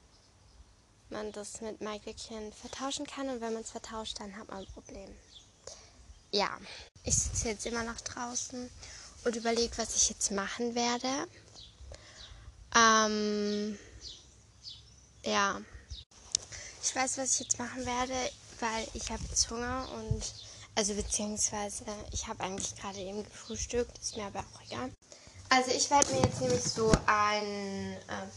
man 1.10 1.32
das 1.32 1.62
mit 1.62 1.82
Maiglöckchen 1.82 2.52
vertauschen 2.54 3.06
kann 3.08 3.30
und 3.30 3.42
wenn 3.42 3.54
man 3.54 3.64
es 3.64 3.72
vertauscht, 3.72 4.20
dann 4.20 4.36
hat 4.36 4.50
man 4.50 4.60
ein 4.60 4.66
Problem. 4.68 5.10
Ja, 6.32 6.50
ich 7.04 7.16
sitze 7.16 7.50
jetzt 7.50 7.66
immer 7.66 7.84
noch 7.84 8.00
draußen 8.02 8.70
und 9.24 9.36
überlege, 9.36 9.78
was 9.78 9.96
ich 9.96 10.10
jetzt 10.10 10.32
machen 10.32 10.76
werde. 10.76 11.28
Ähm, 12.76 13.78
ja, 15.24 15.62
ich 16.84 16.96
weiß, 16.96 17.18
was 17.18 17.34
ich 17.34 17.40
jetzt 17.48 17.60
machen 17.60 17.86
werde, 17.86 18.14
weil 18.60 18.88
ich 18.94 19.10
habe 19.10 19.24
jetzt 19.30 19.50
Hunger 19.50 19.88
und 19.96 20.22
also 20.76 20.94
beziehungsweise 20.94 21.86
ich 22.12 22.28
habe 22.28 22.44
eigentlich 22.44 22.76
gerade 22.76 23.00
eben 23.00 23.24
gefrühstückt, 23.24 23.98
ist 23.98 24.16
mir 24.16 24.26
aber 24.26 24.40
auch 24.40 24.62
egal. 24.66 24.92
Also 25.50 25.72
ich 25.72 25.90
werde 25.90 26.14
mir 26.14 26.22
jetzt 26.22 26.42
nämlich 26.42 26.64
so 26.64 26.92
ein 27.08 27.94
äh, 27.94 28.28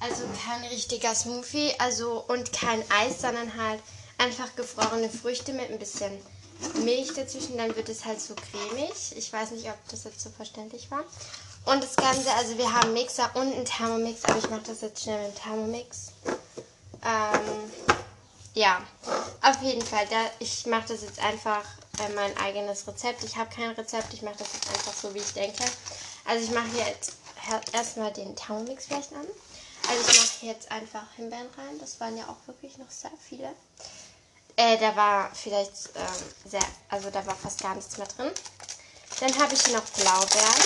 also 0.00 0.24
kein 0.44 0.64
richtiger 0.64 1.14
Smoothie, 1.14 1.74
also 1.78 2.24
und 2.28 2.52
kein 2.52 2.82
Eis, 2.90 3.20
sondern 3.20 3.56
halt 3.56 3.82
einfach 4.18 4.54
gefrorene 4.56 5.10
Früchte 5.10 5.52
mit 5.52 5.70
ein 5.70 5.78
bisschen 5.78 6.12
Milch 6.84 7.12
dazwischen. 7.14 7.56
Dann 7.56 7.74
wird 7.76 7.88
es 7.88 8.04
halt 8.04 8.20
so 8.20 8.34
cremig. 8.34 8.92
Ich 9.16 9.32
weiß 9.32 9.52
nicht, 9.52 9.66
ob 9.68 9.76
das 9.90 10.04
jetzt 10.04 10.20
so 10.20 10.30
verständlich 10.30 10.90
war. 10.90 11.04
Und 11.66 11.82
das 11.82 11.96
Ganze, 11.96 12.30
also 12.34 12.56
wir 12.58 12.72
haben 12.72 12.92
Mixer 12.92 13.28
und 13.34 13.52
einen 13.52 13.64
Thermomix, 13.64 14.24
aber 14.24 14.38
ich 14.38 14.48
mache 14.50 14.62
das 14.66 14.82
jetzt 14.82 15.02
schnell 15.02 15.26
mit 15.26 15.36
dem 15.36 15.42
Thermomix. 15.42 16.12
Ähm, 17.04 17.70
ja, 18.54 18.80
auf 19.42 19.60
jeden 19.62 19.82
Fall. 19.82 20.06
Da, 20.08 20.16
ich 20.38 20.64
mache 20.66 20.88
das 20.88 21.02
jetzt 21.02 21.18
einfach 21.18 21.64
äh, 21.98 22.08
mein 22.14 22.36
eigenes 22.38 22.86
Rezept. 22.86 23.24
Ich 23.24 23.36
habe 23.36 23.52
kein 23.52 23.70
Rezept, 23.70 24.14
ich 24.14 24.22
mache 24.22 24.36
das 24.38 24.52
jetzt 24.54 24.68
einfach 24.68 24.92
so, 24.92 25.12
wie 25.12 25.18
ich 25.18 25.32
denke. 25.32 25.64
Also 26.24 26.44
ich 26.44 26.50
mache 26.52 26.68
jetzt 26.76 27.14
erstmal 27.72 28.12
den 28.12 28.34
Thermomix 28.36 28.86
vielleicht 28.86 29.12
an. 29.12 29.26
Also 29.88 30.10
ich 30.10 30.18
mache 30.18 30.46
jetzt 30.46 30.70
einfach 30.70 31.04
Himbeeren 31.16 31.48
rein. 31.58 31.78
Das 31.80 32.00
waren 32.00 32.16
ja 32.16 32.24
auch 32.28 32.46
wirklich 32.46 32.78
noch 32.78 32.90
sehr 32.90 33.12
viele. 33.28 33.52
Äh, 34.58 34.78
da 34.78 34.96
war 34.96 35.30
vielleicht 35.34 35.90
ähm, 35.94 36.50
sehr, 36.50 36.64
also 36.88 37.10
da 37.10 37.26
war 37.26 37.34
fast 37.34 37.60
gar 37.60 37.74
nichts 37.74 37.98
mehr 37.98 38.06
drin. 38.06 38.30
Dann 39.20 39.38
habe 39.38 39.52
ich 39.52 39.62
hier 39.62 39.76
noch 39.76 39.84
Blaubeeren. 39.84 40.62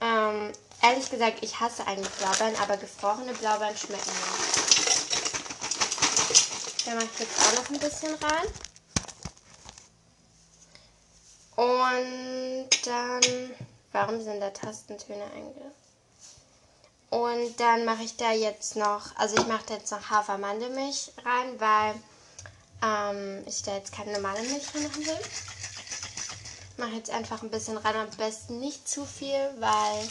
Ähm, 0.00 0.52
ehrlich 0.82 1.08
gesagt, 1.10 1.38
ich 1.42 1.60
hasse 1.60 1.86
eigentlich 1.86 2.12
Blaubeeren, 2.14 2.56
aber 2.56 2.76
gefrorene 2.76 3.32
Blaubeeren 3.34 3.76
schmecken 3.76 4.10
mir. 4.10 4.54
Da 6.84 6.94
mache 6.96 7.08
ich 7.12 7.20
jetzt 7.20 7.40
auch 7.40 7.52
noch 7.54 7.70
ein 7.70 7.78
bisschen 7.78 8.14
rein. 8.16 8.46
Und 11.56 12.86
dann, 12.86 13.54
warum 13.92 14.20
sind 14.20 14.40
da 14.40 14.50
Tastentöne 14.50 15.24
einge? 15.36 15.72
Und 17.14 17.60
dann 17.60 17.84
mache 17.84 18.02
ich 18.02 18.16
da 18.16 18.32
jetzt 18.32 18.74
noch, 18.74 19.14
also 19.14 19.36
ich 19.36 19.46
mache 19.46 19.62
da 19.68 19.74
jetzt 19.74 19.92
noch 19.92 20.10
Hafermandelmilch 20.10 21.12
rein, 21.24 21.60
weil 21.60 21.94
ähm, 22.82 23.44
ich 23.46 23.62
da 23.62 23.76
jetzt 23.76 23.92
keine 23.92 24.14
normale 24.14 24.42
Milch 24.42 24.74
machen 24.74 25.06
will. 25.06 25.20
Ich 26.72 26.78
mache 26.78 26.96
jetzt 26.96 27.10
einfach 27.10 27.40
ein 27.44 27.50
bisschen 27.50 27.76
rein, 27.76 27.94
am 27.94 28.10
besten 28.16 28.58
nicht 28.58 28.88
zu 28.88 29.06
viel, 29.06 29.48
weil 29.60 30.08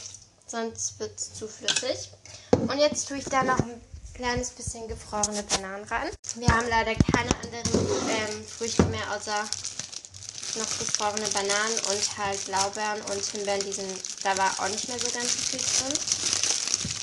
sonst 0.48 0.98
wird 0.98 1.20
es 1.20 1.34
zu 1.34 1.46
flüssig. 1.46 2.10
Und 2.52 2.78
jetzt 2.78 3.10
tue 3.10 3.18
ich 3.18 3.26
da 3.26 3.44
noch 3.44 3.60
ein 3.60 3.82
kleines 4.14 4.52
bisschen 4.52 4.88
gefrorene 4.88 5.44
Bananen 5.44 5.84
rein. 5.84 6.10
Wir 6.36 6.48
haben 6.48 6.70
leider 6.70 6.96
keine 6.96 7.36
anderen 7.44 8.10
ähm, 8.12 8.46
Früchte 8.48 8.84
mehr, 8.84 9.12
außer 9.14 9.44
noch 10.56 10.80
gefrorene 10.80 11.28
Bananen 11.28 11.80
und 11.90 12.18
halt 12.18 12.46
Blaubeeren 12.46 13.02
und 13.12 13.26
Himbeeren. 13.26 13.60
Die 13.66 13.74
sind, 13.74 14.02
da 14.24 14.38
war 14.38 14.58
auch 14.62 14.70
nicht 14.70 14.88
mehr 14.88 15.00
so 15.00 15.10
ganz 15.12 15.32
viel 15.32 15.60
drin. 15.60 16.33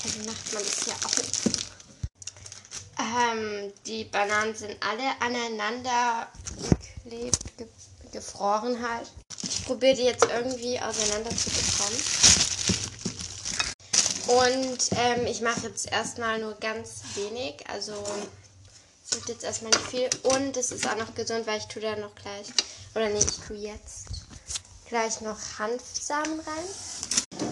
Wie 0.03 0.25
macht 0.25 0.53
man 0.53 0.63
das 0.63 0.83
hier? 0.83 0.95
Ähm, 2.99 3.73
die 3.85 4.05
Bananen 4.05 4.55
sind 4.55 4.77
alle 4.81 5.21
aneinander 5.21 6.27
geklebt, 7.03 7.57
ge 7.57 7.67
gefroren 8.11 8.81
halt. 8.81 9.09
Ich 9.43 9.63
probiere 9.65 9.95
die 9.95 10.03
jetzt 10.03 10.25
irgendwie 10.25 10.79
auseinander 10.79 11.29
zu 11.29 11.49
bekommen. 11.49 12.01
Und 14.27 14.79
ähm, 14.97 15.25
ich 15.25 15.41
mache 15.41 15.67
jetzt 15.67 15.91
erstmal 15.91 16.39
nur 16.39 16.55
ganz 16.55 17.01
wenig. 17.15 17.67
Also 17.69 17.93
es 19.03 19.17
wird 19.17 19.29
jetzt 19.29 19.43
erstmal 19.43 19.71
nicht 19.71 19.87
viel. 19.87 20.09
Und 20.23 20.57
es 20.57 20.71
ist 20.71 20.87
auch 20.87 20.97
noch 20.97 21.15
gesund, 21.15 21.47
weil 21.47 21.59
ich 21.59 21.67
tue 21.67 21.81
da 21.81 21.95
noch 21.95 22.13
gleich, 22.15 22.47
oder 22.95 23.09
nee, 23.09 23.19
ich 23.19 23.47
tue 23.47 23.57
jetzt 23.57 24.07
gleich 24.87 25.21
noch 25.21 25.37
Hanfsamen 25.57 26.39
rein. 26.39 26.65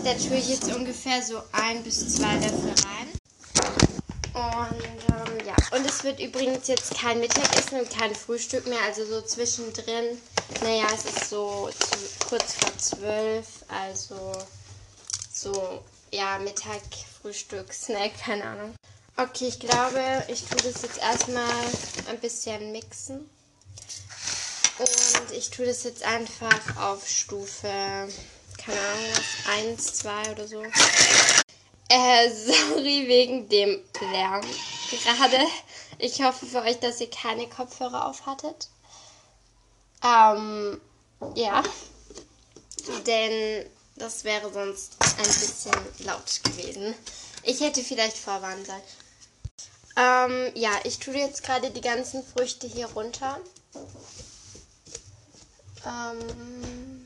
Da 0.03 0.13
tue 0.13 0.37
ich 0.37 0.49
jetzt 0.49 0.73
ungefähr 0.73 1.21
so 1.21 1.41
ein 1.51 1.83
bis 1.83 2.15
zwei 2.15 2.33
Löffel 2.35 2.73
rein. 2.85 3.09
Und 4.33 4.81
ähm, 4.81 5.45
ja, 5.45 5.55
und 5.77 5.85
es 5.85 6.03
wird 6.03 6.19
übrigens 6.21 6.67
jetzt 6.67 6.95
kein 6.95 7.19
Mittagessen 7.19 7.81
und 7.81 7.89
kein 7.89 8.15
Frühstück 8.15 8.65
mehr, 8.67 8.81
also 8.85 9.05
so 9.05 9.21
zwischendrin. 9.21 10.17
Naja, 10.61 10.87
es 10.93 11.05
ist 11.05 11.29
so 11.29 11.69
zu, 11.77 12.27
kurz 12.27 12.53
vor 12.53 12.77
zwölf, 12.77 13.45
also 13.67 14.31
so, 15.33 15.83
ja, 16.11 16.39
Mittag, 16.39 16.81
Frühstück, 17.21 17.73
Snack, 17.73 18.11
keine 18.23 18.45
Ahnung. 18.45 18.75
Okay, 19.17 19.49
ich 19.49 19.59
glaube, 19.59 20.23
ich 20.29 20.45
tue 20.45 20.71
das 20.71 20.81
jetzt 20.81 20.99
erstmal 20.99 21.43
ein 22.09 22.19
bisschen 22.21 22.71
mixen. 22.71 23.29
Und 24.79 25.31
ich 25.33 25.49
tue 25.49 25.65
das 25.65 25.83
jetzt 25.83 26.03
einfach 26.03 26.77
auf 26.77 27.05
Stufe, 27.05 28.07
keine 28.69 28.81
Ahnung, 28.81 29.05
was, 29.13 29.51
1, 29.51 29.93
2 29.95 30.31
oder 30.31 30.47
so. 30.47 30.63
Äh, 31.89 32.29
sorry 32.33 33.07
wegen 33.07 33.49
dem 33.49 33.81
Lärm 34.11 34.41
gerade. 34.91 35.39
Ich 35.97 36.21
hoffe 36.21 36.45
für 36.45 36.61
euch, 36.61 36.79
dass 36.79 37.01
ihr 37.01 37.09
keine 37.09 37.47
Kopfhörer 37.49 38.07
auf 38.07 38.25
hattet. 38.25 38.69
Ähm, 40.03 40.79
ja. 41.35 41.63
Denn 43.05 43.69
das 43.95 44.23
wäre 44.23 44.51
sonst 44.51 44.95
ein 45.17 45.25
bisschen 45.25 45.75
laut 46.05 46.41
gewesen. 46.43 46.95
Ich 47.43 47.59
hätte 47.59 47.83
vielleicht 47.83 48.17
vorwarnen 48.17 48.65
sollen. 48.65 48.81
Ähm, 49.97 50.51
ja, 50.55 50.71
ich 50.85 50.99
tue 50.99 51.15
jetzt 51.15 51.43
gerade 51.43 51.71
die 51.71 51.81
ganzen 51.81 52.23
Früchte 52.23 52.67
hier 52.67 52.87
runter. 52.87 53.39
Ähm, 55.85 56.98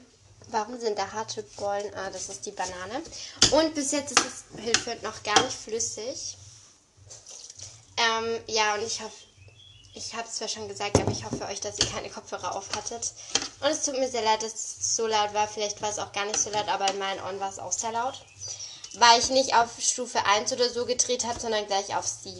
Warum 0.53 0.79
sind 0.79 0.99
da 0.99 1.11
harte 1.11 1.41
Bollen? 1.57 1.91
Ah, 1.95 2.11
das 2.11 2.29
ist 2.29 2.45
die 2.45 2.51
Banane. 2.51 3.01
Und 3.49 3.73
bis 3.73 3.91
jetzt 3.91 4.11
ist 4.11 4.23
es 4.23 4.63
Hilfe 4.63 4.95
noch 5.01 5.23
gar 5.23 5.41
nicht 5.41 5.57
flüssig. 5.57 6.37
Ähm, 7.97 8.39
ja, 8.45 8.75
und 8.75 8.83
ich 8.83 9.01
hoffe, 9.01 9.15
ich 9.95 10.13
habe 10.13 10.27
es 10.27 10.35
zwar 10.35 10.47
schon 10.47 10.67
gesagt, 10.67 10.95
aber 10.99 11.11
ich 11.11 11.25
hoffe 11.25 11.43
euch, 11.45 11.59
dass 11.59 11.79
ihr 11.79 11.87
keine 11.87 12.11
Kopfhörer 12.11 12.55
auf 12.55 12.69
hattet. 12.75 13.13
Und 13.61 13.71
es 13.71 13.83
tut 13.83 13.97
mir 13.97 14.07
sehr 14.07 14.21
leid, 14.21 14.43
dass 14.43 14.53
es 14.53 14.95
so 14.95 15.07
laut 15.07 15.33
war. 15.33 15.47
Vielleicht 15.47 15.81
war 15.81 15.89
es 15.89 15.97
auch 15.97 16.11
gar 16.11 16.25
nicht 16.25 16.39
so 16.39 16.51
laut, 16.51 16.67
aber 16.67 16.87
in 16.87 16.99
meinen 16.99 17.21
Ohren 17.21 17.39
war 17.39 17.49
es 17.49 17.57
auch 17.57 17.71
sehr 17.71 17.91
laut. 17.91 18.23
Weil 18.93 19.19
ich 19.19 19.31
nicht 19.31 19.55
auf 19.55 19.71
Stufe 19.79 20.23
1 20.23 20.53
oder 20.53 20.69
so 20.69 20.85
gedreht 20.85 21.25
habe, 21.25 21.39
sondern 21.39 21.65
gleich 21.65 21.95
auf 21.95 22.05
7. 22.05 22.39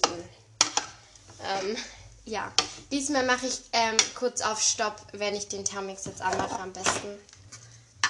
Ähm, 1.44 1.78
ja. 2.26 2.54
Diesmal 2.92 3.26
mache 3.26 3.48
ich 3.48 3.60
ähm, 3.72 3.98
kurz 4.14 4.42
auf 4.42 4.62
Stopp, 4.62 5.02
wenn 5.14 5.36
ich 5.36 5.48
den 5.48 5.66
Thermix 5.66 6.06
jetzt 6.06 6.22
anmache 6.22 6.60
am 6.60 6.72
besten. 6.74 7.18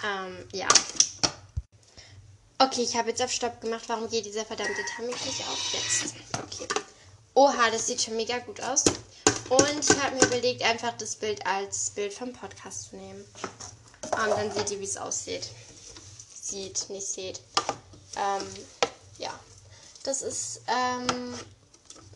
Ähm, 0.03 0.45
ja. 0.51 0.67
Okay, 2.59 2.83
ich 2.83 2.95
habe 2.95 3.09
jetzt 3.09 3.21
auf 3.21 3.31
Stopp 3.31 3.61
gemacht. 3.61 3.83
Warum 3.87 4.09
geht 4.09 4.25
dieser 4.25 4.45
verdammte 4.45 4.83
Thermik 4.95 5.25
nicht 5.25 5.41
auf? 5.47 5.73
Jetzt. 5.73 6.15
Okay. 6.37 6.67
Oha, 7.33 7.71
das 7.71 7.87
sieht 7.87 8.01
schon 8.01 8.15
mega 8.15 8.37
gut 8.39 8.61
aus. 8.61 8.83
Und 9.49 9.89
ich 9.89 10.01
habe 10.01 10.15
mir 10.15 10.25
überlegt, 10.25 10.61
einfach 10.61 10.95
das 10.97 11.15
Bild 11.15 11.45
als 11.45 11.89
Bild 11.91 12.13
vom 12.13 12.31
Podcast 12.33 12.89
zu 12.89 12.95
nehmen. 12.95 13.25
Und 14.03 14.29
dann 14.29 14.51
seht 14.51 14.71
ihr, 14.71 14.79
wie 14.79 14.85
es 14.85 14.97
aussieht. 14.97 15.49
Sieht, 16.41 16.89
nicht 16.89 17.07
seht. 17.07 17.41
Ähm, 18.15 18.45
ja. 19.17 19.37
Das 20.03 20.21
ist, 20.21 20.61
ähm, 20.67 21.33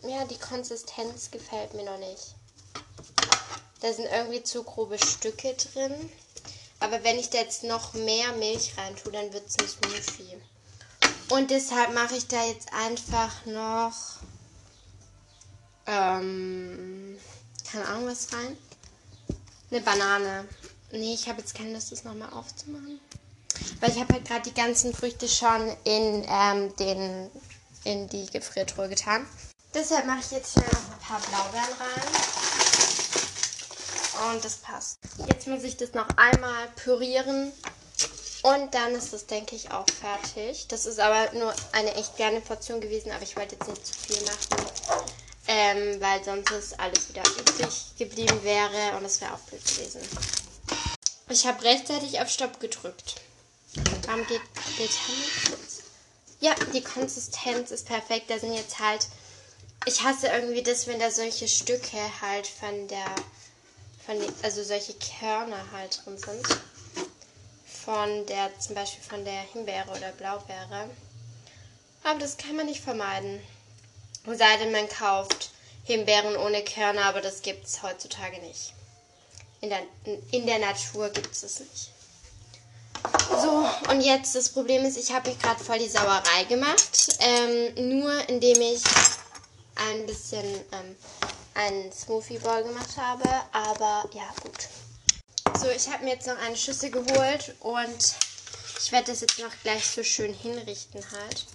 ja, 0.02 0.24
die 0.24 0.38
Konsistenz 0.38 1.30
gefällt 1.30 1.74
mir 1.74 1.84
noch 1.84 1.98
nicht. 1.98 2.34
Da 3.80 3.92
sind 3.92 4.06
irgendwie 4.06 4.42
zu 4.42 4.62
grobe 4.62 4.98
Stücke 4.98 5.54
drin. 5.54 6.10
Aber 6.80 7.02
wenn 7.02 7.18
ich 7.18 7.30
da 7.30 7.38
jetzt 7.38 7.64
noch 7.64 7.94
mehr 7.94 8.32
Milch 8.32 8.74
rein 8.76 8.94
tue, 8.96 9.12
dann 9.12 9.32
wird 9.32 9.48
es 9.48 9.58
ein 9.58 9.68
Smoothie. 9.68 10.36
Und 11.30 11.50
deshalb 11.50 11.92
mache 11.92 12.16
ich 12.16 12.26
da 12.28 12.44
jetzt 12.44 12.72
einfach 12.72 13.44
noch, 13.46 13.94
ähm, 15.86 17.18
keine 17.70 17.86
Ahnung 17.86 18.06
was 18.06 18.32
rein. 18.32 18.56
Eine 19.70 19.80
Banane. 19.80 20.48
Nee, 20.92 21.14
ich 21.14 21.28
habe 21.28 21.40
jetzt 21.40 21.54
keine 21.54 21.72
Lust, 21.72 21.92
das 21.92 22.04
nochmal 22.04 22.32
aufzumachen. 22.32 23.00
Weil 23.80 23.90
ich 23.90 24.00
habe 24.00 24.14
halt 24.14 24.24
gerade 24.26 24.48
die 24.48 24.54
ganzen 24.54 24.94
Früchte 24.94 25.28
schon 25.28 25.68
in, 25.84 26.24
ähm, 26.26 26.74
den, 26.76 27.30
in 27.84 28.08
die 28.08 28.26
Gefriertruhe 28.26 28.88
getan. 28.88 29.26
Deshalb 29.74 30.06
mache 30.06 30.20
ich 30.20 30.30
jetzt 30.30 30.52
schnell 30.52 30.68
noch 30.72 30.92
ein 30.92 30.98
paar 31.00 31.20
Blaubeeren 31.20 31.74
rein. 31.78 32.37
Und 34.26 34.44
das 34.44 34.56
passt. 34.56 34.98
Jetzt 35.28 35.46
muss 35.46 35.62
ich 35.62 35.76
das 35.76 35.92
noch 35.92 36.08
einmal 36.16 36.68
pürieren. 36.76 37.52
Und 38.42 38.74
dann 38.74 38.94
ist 38.94 39.12
das, 39.12 39.26
denke 39.26 39.56
ich, 39.56 39.70
auch 39.70 39.86
fertig. 40.00 40.66
Das 40.68 40.86
ist 40.86 41.00
aber 41.00 41.32
nur 41.32 41.52
eine 41.72 41.94
echt 41.94 42.16
kleine 42.16 42.40
Portion 42.40 42.80
gewesen, 42.80 43.10
aber 43.10 43.22
ich 43.22 43.36
wollte 43.36 43.56
jetzt 43.56 43.68
nicht 43.68 43.86
zu 43.86 43.94
viel 43.94 44.20
machen. 44.22 44.68
Ähm, 45.48 46.00
weil 46.00 46.22
sonst 46.22 46.50
ist 46.50 46.78
alles 46.78 47.08
wieder 47.08 47.22
übrig 47.22 47.96
geblieben 47.98 48.44
wäre 48.44 48.96
und 48.96 49.04
es 49.04 49.20
wäre 49.20 49.34
auch 49.34 49.38
blöd 49.40 49.64
gewesen. 49.64 50.00
Ich 51.30 51.46
habe 51.46 51.62
rechtzeitig 51.62 52.20
auf 52.20 52.28
Stopp 52.28 52.60
gedrückt. 52.60 53.16
Warum 54.06 54.26
geht 54.26 54.40
jetzt? 54.78 54.98
Ja, 56.40 56.54
die 56.72 56.82
Konsistenz 56.82 57.70
ist 57.70 57.86
perfekt. 57.86 58.30
Da 58.30 58.38
sind 58.38 58.54
jetzt 58.54 58.78
halt. 58.78 59.08
Ich 59.86 60.02
hasse 60.02 60.28
irgendwie 60.28 60.62
das, 60.62 60.86
wenn 60.86 61.00
da 61.00 61.10
solche 61.10 61.48
Stücke 61.48 61.98
halt 62.20 62.46
von 62.46 62.88
der 62.88 63.06
also 64.42 64.62
solche 64.62 64.94
Körner 64.94 65.70
halt 65.72 66.00
drin 66.04 66.18
sind. 66.18 66.46
Von 67.84 68.26
der, 68.26 68.58
zum 68.58 68.74
Beispiel 68.74 69.02
von 69.02 69.24
der 69.24 69.40
Himbeere 69.52 69.90
oder 69.90 70.12
Blaubeere. 70.12 70.90
Aber 72.04 72.18
das 72.18 72.36
kann 72.36 72.56
man 72.56 72.66
nicht 72.66 72.80
vermeiden. 72.80 73.40
Sei 74.26 74.56
denn, 74.58 74.72
man 74.72 74.88
kauft 74.88 75.50
Himbeeren 75.84 76.36
ohne 76.36 76.62
Körner, 76.62 77.04
aber 77.06 77.20
das 77.20 77.42
gibt 77.42 77.66
es 77.66 77.82
heutzutage 77.82 78.38
nicht. 78.40 78.72
In 79.60 79.70
der, 79.70 79.82
in 80.30 80.46
der 80.46 80.58
Natur 80.58 81.08
gibt 81.10 81.32
es 81.32 81.42
es 81.42 81.60
nicht. 81.60 81.90
So, 83.30 83.68
und 83.90 84.00
jetzt 84.00 84.34
das 84.34 84.48
Problem 84.48 84.84
ist, 84.84 84.98
ich 84.98 85.12
habe 85.12 85.30
hier 85.30 85.38
gerade 85.38 85.62
voll 85.62 85.78
die 85.78 85.88
Sauerei 85.88 86.44
gemacht. 86.48 87.18
Ähm, 87.20 87.98
nur 87.98 88.28
indem 88.28 88.60
ich 88.60 88.82
ein 89.76 90.06
bisschen 90.06 90.44
ähm, 90.44 90.96
einen 91.58 91.92
Smoothie 91.92 92.38
Ball 92.38 92.62
gemacht 92.62 92.96
habe. 92.96 93.28
Aber 93.52 94.08
ja, 94.14 94.32
gut. 94.42 94.68
So, 95.60 95.68
ich 95.68 95.88
habe 95.88 96.04
mir 96.04 96.14
jetzt 96.14 96.26
noch 96.26 96.38
eine 96.38 96.56
Schüssel 96.56 96.90
geholt 96.90 97.54
und 97.60 98.14
ich 98.80 98.92
werde 98.92 99.10
das 99.10 99.20
jetzt 99.20 99.38
noch 99.40 99.52
gleich 99.62 99.84
so 99.84 100.02
schön 100.04 100.32
hinrichten 100.32 101.04
halt. 101.10 101.46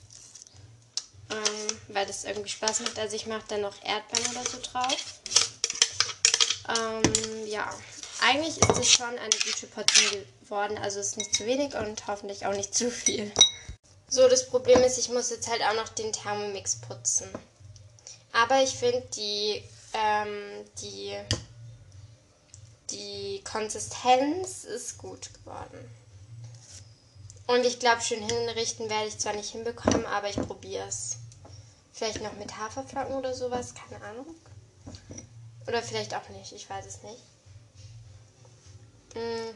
Ähm, 1.32 1.80
weil 1.88 2.06
das 2.06 2.26
irgendwie 2.26 2.50
Spaß 2.50 2.82
macht. 2.82 3.00
Also 3.00 3.16
ich 3.16 3.28
mache 3.28 3.46
dann 3.48 3.62
noch 3.62 3.82
Erdbeeren 3.84 4.36
oder 4.36 4.50
so 4.50 4.60
drauf. 4.62 4.98
Ähm, 6.70 7.48
ja, 7.48 7.74
eigentlich 8.22 8.58
ist 8.58 8.78
es 8.78 8.92
schon 8.92 9.18
eine 9.18 9.38
gute 9.46 9.68
Portion 9.68 10.26
geworden. 10.42 10.78
Also 10.78 11.00
ist 11.00 11.18
nicht 11.18 11.34
zu 11.34 11.46
wenig 11.46 11.76
und 11.76 12.06
hoffentlich 12.08 12.46
auch 12.46 12.54
nicht 12.54 12.76
zu 12.76 12.92
viel. 12.92 13.32
So, 14.10 14.28
das 14.28 14.48
Problem 14.50 14.84
ist, 14.84 14.98
ich 14.98 15.10
muss 15.10 15.30
jetzt 15.30 15.48
halt 15.48 15.62
auch 15.64 15.76
noch 15.76 15.90
den 15.90 16.12
Thermomix 16.12 16.76
putzen. 16.82 17.30
Aber 18.34 18.62
ich 18.62 18.72
finde 18.72 19.02
die, 19.16 19.64
ähm, 19.94 20.66
die, 20.82 21.16
die 22.90 23.44
Konsistenz 23.44 24.64
ist 24.64 24.98
gut 24.98 25.34
geworden. 25.34 25.90
Und 27.48 27.66
ich 27.66 27.80
glaube, 27.80 28.02
schön 28.02 28.28
hinrichten 28.28 28.90
werde 28.90 29.08
ich 29.08 29.20
zwar 29.20 29.34
nicht 29.34 29.52
hinbekommen, 29.52 30.06
aber 30.06 30.30
ich 30.30 30.38
probiere 30.38 30.88
es. 30.88 31.18
Vielleicht 31.92 32.22
noch 32.22 32.34
mit 32.34 32.58
Haferflocken 32.58 33.16
oder 33.16 33.34
sowas, 33.34 33.74
keine 33.76 34.04
Ahnung. 34.04 34.28
Oder 35.68 35.82
vielleicht 35.82 36.14
auch 36.16 36.28
nicht, 36.30 36.52
ich 36.54 36.70
weiß 36.70 36.86
es 36.86 37.04
nicht. 37.04 37.22
Mm. 39.16 39.56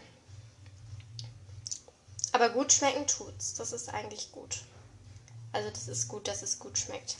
Aber 2.31 2.49
gut 2.49 2.71
schmecken 2.71 3.07
tut's. 3.07 3.55
Das 3.55 3.71
ist 3.71 3.89
eigentlich 3.89 4.31
gut. 4.31 4.61
Also 5.51 5.69
das 5.69 5.87
ist 5.87 6.07
gut, 6.07 6.27
dass 6.27 6.43
es 6.43 6.59
gut 6.59 6.77
schmeckt. 6.77 7.17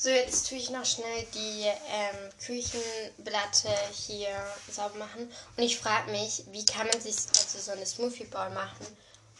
So, 0.00 0.10
jetzt 0.10 0.48
tue 0.48 0.58
ich 0.58 0.70
noch 0.70 0.84
schnell 0.84 1.26
die 1.34 1.64
ähm, 1.64 2.30
Küchenplatte 2.46 3.68
hier 3.92 4.28
sauber 4.70 4.96
machen. 4.96 5.28
Und 5.56 5.62
ich 5.64 5.76
frage 5.76 6.12
mich, 6.12 6.44
wie 6.52 6.64
kann 6.64 6.86
man 6.86 7.00
sich 7.00 7.16
also 7.16 7.58
so 7.58 7.72
eine 7.72 7.84
Smoothie 7.84 8.26
Bowl 8.26 8.48
machen, 8.50 8.86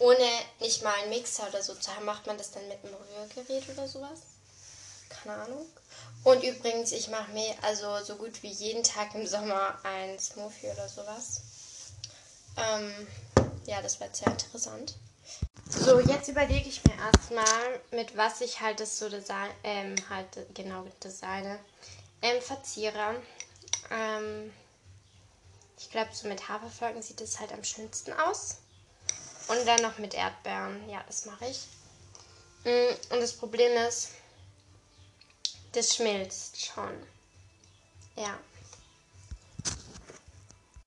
ohne 0.00 0.28
nicht 0.58 0.82
mal 0.82 0.94
einen 0.94 1.10
Mixer 1.10 1.46
oder 1.48 1.62
so 1.62 1.76
zu 1.76 1.94
haben? 1.94 2.06
Macht 2.06 2.26
man 2.26 2.36
das 2.36 2.50
dann 2.50 2.66
mit 2.66 2.78
einem 2.82 2.94
Rührgerät 2.94 3.68
oder 3.68 3.86
sowas? 3.86 4.18
Keine 5.08 5.36
Ahnung. 5.36 5.64
Und 6.24 6.42
übrigens, 6.42 6.90
ich 6.90 7.06
mache 7.06 7.30
mir 7.30 7.54
also 7.62 8.02
so 8.04 8.16
gut 8.16 8.42
wie 8.42 8.50
jeden 8.50 8.82
Tag 8.82 9.14
im 9.14 9.28
Sommer 9.28 9.78
ein 9.84 10.18
Smoothie 10.18 10.72
oder 10.72 10.88
sowas. 10.88 11.40
Ähm, 12.56 13.06
ja, 13.66 13.80
das 13.80 14.00
wird 14.00 14.16
sehr 14.16 14.26
interessant. 14.26 14.96
So, 15.70 16.00
jetzt 16.00 16.28
überlege 16.28 16.66
ich 16.66 16.82
mir 16.84 16.94
erstmal, 16.96 17.80
mit 17.90 18.16
was 18.16 18.40
ich 18.40 18.60
halt 18.60 18.80
das 18.80 18.98
so 18.98 19.10
design, 19.10 19.50
ähm, 19.62 19.94
halt 20.08 20.26
genau 20.54 20.86
designe. 21.04 21.58
Ähm, 22.22 22.40
verziere. 22.40 23.22
Ähm, 23.90 24.50
ich 25.78 25.90
glaube, 25.90 26.10
so 26.14 26.26
mit 26.26 26.48
Haferflocken 26.48 27.02
sieht 27.02 27.20
es 27.20 27.38
halt 27.38 27.52
am 27.52 27.62
schönsten 27.62 28.14
aus. 28.14 28.56
Und 29.48 29.66
dann 29.66 29.82
noch 29.82 29.98
mit 29.98 30.14
Erdbeeren. 30.14 30.88
Ja, 30.88 31.04
das 31.06 31.26
mache 31.26 31.46
ich. 31.46 31.66
Mm, 32.64 32.94
und 33.12 33.20
das 33.20 33.34
Problem 33.34 33.72
ist, 33.86 34.12
das 35.72 35.94
schmilzt 35.94 36.64
schon. 36.64 37.06
Ja. 38.16 38.38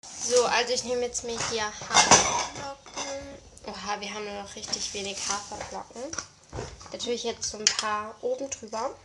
So, 0.02 0.44
also 0.46 0.74
ich 0.74 0.84
nehme 0.86 1.02
jetzt 1.02 1.24
mir 1.24 1.38
hier 1.50 1.66
Haferflocken. 1.66 2.81
Oha, 3.66 4.00
wir 4.00 4.14
haben 4.14 4.26
nur 4.26 4.42
noch 4.42 4.56
richtig 4.56 4.94
wenig 4.94 5.18
Haferflocken. 5.30 6.02
Natürlich 6.92 7.24
jetzt 7.24 7.50
so 7.50 7.58
ein 7.58 7.66
paar 7.66 8.16
oben 8.22 8.50
drüber. 8.50 8.96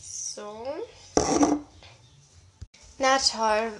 So. 0.00 0.66
Na 2.98 3.18
toll. 3.18 3.72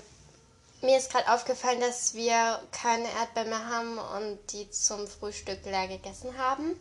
Mir 0.83 0.99
ist 0.99 1.11
gerade 1.11 1.33
aufgefallen, 1.33 1.81
dass 1.81 2.15
wir 2.15 2.63
keine 2.71 3.11
Erdbeeren 3.11 3.49
mehr 3.49 3.67
haben 3.67 3.99
und 3.99 4.53
die 4.53 4.71
zum 4.71 5.07
Frühstück 5.07 5.65
leer 5.65 5.89
gegessen 5.89 6.37
haben. 6.37 6.79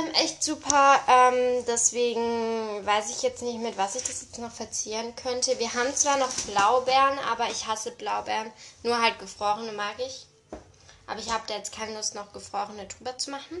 Ähm, 0.00 0.14
echt 0.14 0.42
super. 0.42 1.00
Ähm, 1.08 1.64
deswegen 1.66 2.84
weiß 2.84 3.10
ich 3.10 3.22
jetzt 3.22 3.42
nicht, 3.42 3.58
mit 3.58 3.76
was 3.76 3.94
ich 3.94 4.02
das 4.02 4.22
jetzt 4.22 4.38
noch 4.38 4.52
verzieren 4.52 5.14
könnte. 5.16 5.58
Wir 5.58 5.72
haben 5.74 5.94
zwar 5.94 6.18
noch 6.18 6.30
Blaubeeren, 6.46 7.18
aber 7.30 7.48
ich 7.50 7.66
hasse 7.66 7.90
Blaubeeren. 7.92 8.52
Nur 8.82 9.00
halt 9.00 9.18
gefrorene 9.18 9.72
mag 9.72 9.94
ich. 9.98 10.26
Aber 11.06 11.18
ich 11.18 11.30
habe 11.30 11.44
da 11.46 11.56
jetzt 11.56 11.72
keine 11.72 11.94
Lust, 11.94 12.14
noch 12.14 12.32
gefrorene 12.32 12.86
drüber 12.86 13.18
zu 13.18 13.30
machen. 13.30 13.58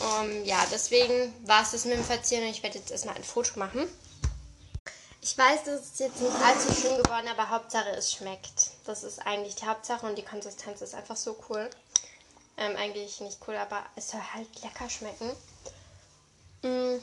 Um, 0.00 0.30
ähm, 0.30 0.44
ja, 0.44 0.64
deswegen 0.72 1.32
war 1.46 1.62
es 1.62 1.70
das 1.70 1.84
mit 1.84 1.94
dem 1.94 2.04
Verzieren 2.04 2.44
und 2.44 2.50
ich 2.50 2.62
werde 2.62 2.78
jetzt 2.78 2.90
erstmal 2.90 3.14
ein 3.14 3.22
Foto 3.24 3.58
machen. 3.58 3.86
Ich 5.20 5.38
weiß, 5.38 5.64
das 5.64 5.82
ist 5.82 6.00
jetzt 6.00 6.20
nicht 6.20 6.36
allzu 6.44 6.72
schön 6.74 7.02
geworden, 7.02 7.28
aber 7.28 7.48
Hauptsache 7.48 7.90
es 7.90 8.12
schmeckt. 8.12 8.72
Das 8.84 9.04
ist 9.04 9.24
eigentlich 9.24 9.54
die 9.54 9.66
Hauptsache 9.66 10.04
und 10.06 10.18
die 10.18 10.24
Konsistenz 10.24 10.82
ist 10.82 10.94
einfach 10.94 11.16
so 11.16 11.36
cool. 11.48 11.70
Ähm, 12.56 12.76
eigentlich 12.76 13.20
nicht 13.20 13.38
cool, 13.46 13.56
aber 13.56 13.84
es 13.96 14.10
soll 14.10 14.20
halt 14.20 14.48
lecker 14.62 14.88
schmecken. 14.88 15.30
Mm. 16.62 17.00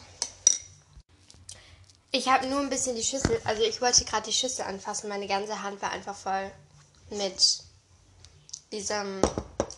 Ich 2.13 2.27
habe 2.27 2.47
nur 2.47 2.59
ein 2.59 2.69
bisschen 2.69 2.95
die 2.95 3.03
Schüssel, 3.03 3.39
also 3.45 3.61
ich 3.63 3.81
wollte 3.81 4.03
gerade 4.05 4.25
die 4.25 4.33
Schüssel 4.33 4.65
anfassen. 4.65 5.09
Meine 5.09 5.27
ganze 5.27 5.61
Hand 5.63 5.81
war 5.81 5.91
einfach 5.91 6.15
voll 6.15 6.51
mit 7.09 7.63
diesem, 8.71 9.21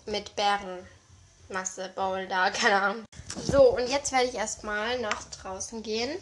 mit 0.06 0.36
Bärenmasse, 0.36 1.90
Bowl 1.96 2.28
da, 2.28 2.50
keine 2.52 2.82
Ahnung. 2.82 3.06
So, 3.46 3.76
und 3.76 3.88
jetzt 3.88 4.12
werde 4.12 4.26
ich 4.26 4.36
erstmal 4.36 5.00
nach 5.00 5.24
draußen 5.26 5.82
gehen. 5.84 6.20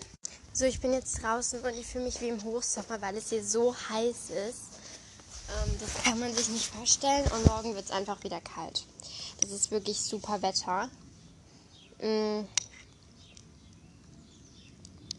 So, 0.53 0.65
ich 0.65 0.81
bin 0.81 0.93
jetzt 0.93 1.21
draußen 1.23 1.61
und 1.61 1.73
ich 1.75 1.87
fühle 1.87 2.05
mich 2.05 2.19
wie 2.19 2.29
im 2.29 2.43
Hochsommer, 2.43 3.01
weil 3.01 3.15
es 3.15 3.29
hier 3.29 3.43
so 3.43 3.73
heiß 3.89 4.31
ist. 4.31 4.71
Ähm, 5.49 5.77
das 5.79 6.03
kann 6.03 6.19
man 6.19 6.33
sich 6.33 6.49
nicht 6.49 6.67
vorstellen 6.67 7.25
und 7.31 7.45
morgen 7.47 7.75
wird 7.75 7.85
es 7.85 7.91
einfach 7.91 8.21
wieder 8.23 8.41
kalt. 8.41 8.85
Es 9.43 9.51
ist 9.51 9.71
wirklich 9.71 9.99
super 9.99 10.41
Wetter. 10.41 10.89
Mm. 12.01 12.45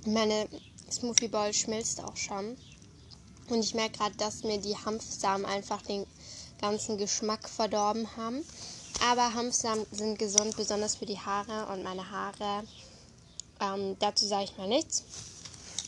Meine 0.06 0.48
Smoothie 0.90 1.28
Bowl 1.28 1.52
schmilzt 1.52 2.02
auch 2.02 2.16
schon. 2.16 2.56
Und 3.48 3.61
ich 3.61 3.74
merke 3.74 3.98
gerade, 3.98 4.16
dass 4.16 4.44
mir 4.44 4.58
die 4.58 4.76
Hanfsamen 4.76 5.44
einfach 5.46 5.82
den 5.82 6.06
ganzen 6.61 6.98
Geschmack 6.98 7.48
verdorben 7.48 8.08
haben. 8.16 8.44
Aber 9.08 9.35
Hanfsamen 9.35 9.85
sind 9.90 10.18
gesund, 10.18 10.56
besonders 10.56 10.96
für 10.96 11.06
die 11.06 11.18
Haare 11.18 11.72
und 11.72 11.82
meine 11.82 12.11
Haare. 12.11 12.64
Ähm, 13.61 13.96
dazu 13.98 14.26
sage 14.26 14.44
ich 14.44 14.56
mal 14.56 14.68
nichts. 14.68 15.02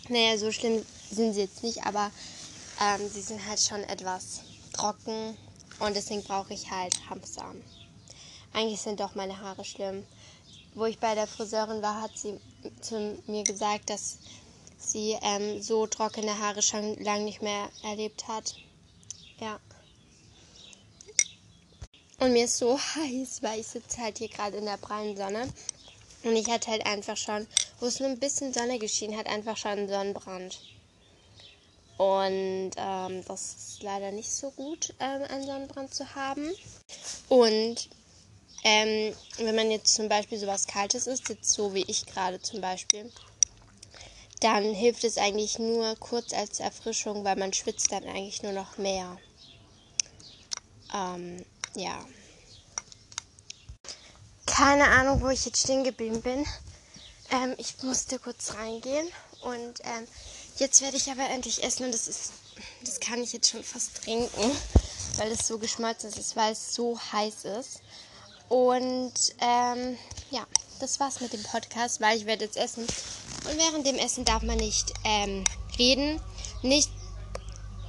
Naja, 0.09 0.37
so 0.37 0.51
schlimm 0.53 0.85
sind 1.11 1.35
sie 1.35 1.43
jetzt 1.43 1.63
nicht, 1.63 1.85
aber 1.87 2.11
ähm, 2.81 3.09
sie 3.09 3.23
sind 3.23 3.47
halt 3.49 3.61
schon 3.61 3.83
etwas 3.85 4.41
trocken 4.73 5.37
und 5.79 5.97
deswegen 5.97 6.23
brauche 6.23 6.53
ich 6.53 6.71
halt 6.71 6.95
Hanfsamen. 7.09 7.63
Eigentlich 8.55 8.81
sind 8.81 9.01
doch 9.01 9.15
meine 9.15 9.41
Haare 9.41 9.65
schlimm. 9.65 10.07
Wo 10.75 10.87
ich 10.87 10.99
bei 10.99 11.15
der 11.15 11.27
Friseurin 11.27 11.83
war, 11.83 12.01
hat 12.01 12.17
sie 12.17 12.41
zu 12.81 13.19
mir 13.27 13.45
gesagt, 13.45 13.91
dass 13.91 14.19
sie 14.79 15.19
ähm, 15.23 15.61
so 15.61 15.87
trockene 15.87 16.39
Haare 16.39 16.63
schon 16.63 16.97
lange 17.03 17.25
nicht 17.25 17.43
mehr 17.43 17.69
erlebt 17.83 18.29
hat. 18.29 18.55
Ja. 19.41 19.59
Und 22.19 22.33
mir 22.33 22.45
ist 22.45 22.59
so 22.59 22.79
heiß, 22.95 23.43
weil 23.43 23.61
ich 23.61 23.67
sitze 23.67 24.01
halt 24.01 24.19
hier 24.19 24.29
gerade 24.29 24.57
in 24.57 24.67
der 24.67 24.77
prallen 24.77 25.17
Sonne. 25.17 25.49
Und 26.23 26.37
ich 26.37 26.49
hatte 26.49 26.71
halt 26.71 26.87
einfach 26.87 27.17
schon, 27.17 27.47
wo 27.81 27.87
es 27.87 28.01
nur 28.01 28.09
ein 28.09 28.19
bisschen 28.19 28.55
Sonne 28.55 28.79
geschienen 28.79 29.19
hat, 29.19 29.27
einfach 29.27 29.57
schon 29.57 29.73
einen 29.73 29.89
Sonnenbrand. 29.89 30.61
Und 31.97 32.71
ähm, 32.77 33.25
das 33.27 33.55
ist 33.55 33.83
leider 33.83 34.11
nicht 34.11 34.31
so 34.31 34.51
gut, 34.53 34.95
ähm, 35.01 35.23
einen 35.29 35.47
Sonnenbrand 35.47 35.93
zu 35.93 36.15
haben. 36.15 36.51
Und 37.29 37.89
ähm, 38.65 39.15
wenn 39.37 39.55
man 39.55 39.71
jetzt 39.71 39.95
zum 39.95 40.09
Beispiel 40.09 40.39
sowas 40.39 40.67
Kaltes 40.67 41.07
isst, 41.07 41.29
jetzt 41.29 41.51
so 41.51 41.75
wie 41.75 41.85
ich 41.87 42.07
gerade 42.07 42.41
zum 42.41 42.63
Beispiel, 42.63 43.13
dann 44.41 44.75
hilft 44.75 45.05
es 45.05 45.19
eigentlich 45.19 45.59
nur 45.59 45.95
kurz 45.97 46.33
als 46.33 46.61
Erfrischung, 46.61 47.25
weil 47.25 47.37
man 47.37 47.53
schwitzt 47.53 47.93
dann 47.93 48.05
eigentlich 48.05 48.43
nur 48.43 48.53
noch 48.53 48.79
mehr. 48.79 49.19
Ähm, 50.95 51.45
ja. 51.75 52.05
Keine 54.47 54.89
Ahnung, 54.89 55.21
wo 55.21 55.29
ich 55.29 55.45
jetzt 55.45 55.63
stehen 55.63 55.85
geblieben 55.85 56.23
bin. 56.23 56.47
Ähm, 57.31 57.55
ich 57.59 57.83
musste 57.83 58.19
kurz 58.19 58.55
reingehen 58.55 59.09
und 59.43 59.81
ähm, 59.83 60.07
jetzt 60.57 60.81
werde 60.81 60.97
ich 60.97 61.11
aber 61.11 61.29
endlich 61.29 61.63
essen 61.63 61.85
und 61.87 61.93
das 61.93 62.09
ist, 62.09 62.33
das 62.85 63.01
kann 63.01 63.23
ich 63.23 63.33
jetzt 63.33 63.51
schon 63.51 63.65
fast 63.65 64.03
trinken, 64.03 64.51
weil 65.17 65.33
es 65.33 65.47
so 65.47 65.59
geschmolzen 65.59 66.11
ist, 66.11 66.37
weil 66.37 66.53
es 66.53 66.75
so 66.75 66.99
heiß 67.13 67.45
ist. 67.45 67.81
Und 68.55 69.13
ähm, 69.41 69.99
ja, 70.31 70.47
das 70.79 71.01
war's 71.01 71.21
mit 71.21 71.33
dem 71.33 71.43
Podcast, 71.43 72.01
weil 72.01 72.17
ich 72.17 72.25
werde 72.25 72.45
jetzt 72.45 72.57
essen. 72.57 72.85
Und 72.85 73.59
während 73.59 73.85
dem 73.85 73.97
Essen 73.97 74.25
darf 74.25 74.45
man 74.45 74.59
nicht 74.59 74.93
ähm, 75.03 75.43
reden. 75.77 76.21
Nicht 76.63 76.89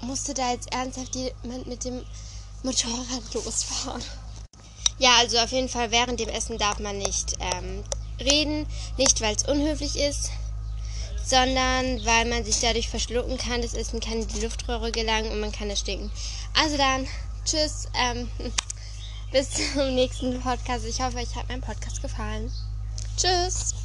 musste 0.02 0.34
da 0.34 0.54
jetzt 0.54 0.74
ernsthaft 0.74 1.16
jemand 1.16 1.68
mit 1.68 1.86
dem 1.86 2.04
Motorrad 2.64 3.32
losfahren. 3.36 4.02
Ja, 4.98 5.18
also 5.18 5.38
auf 5.38 5.52
jeden 5.52 5.70
Fall 5.70 5.92
während 5.92 6.20
dem 6.20 6.30
Essen 6.30 6.58
darf 6.58 6.80
man 6.80 6.98
nicht 6.98 7.36
ähm, 7.40 7.84
reden. 8.20 8.66
Nicht, 8.98 9.22
weil 9.22 9.36
es 9.36 9.48
unhöflich 9.48 9.96
ist, 9.98 10.32
sondern 11.24 12.04
weil 12.08 12.26
man 12.26 12.44
sich 12.44 12.60
dadurch 12.60 12.90
verschlucken 12.90 13.38
kann. 13.38 13.62
Das 13.62 13.76
Essen 13.76 14.00
kann 14.00 14.24
in 14.24 14.28
die 14.30 14.42
Luftröhre 14.42 14.92
gelangen 14.92 15.30
und 15.30 15.42
man 15.42 15.52
kann 15.52 15.70
es 15.70 15.82
stinken. 15.82 16.10
Also 16.60 16.76
dann, 16.76 17.08
tschüss. 17.46 17.88
Ähm, 17.94 18.32
bis 19.36 19.50
zum 19.74 19.94
nächsten 19.94 20.40
Podcast. 20.40 20.86
Ich 20.86 21.02
hoffe, 21.02 21.18
euch 21.18 21.36
hat 21.36 21.50
mein 21.50 21.60
Podcast 21.60 22.02
gefallen. 22.02 22.50
Tschüss. 23.18 23.85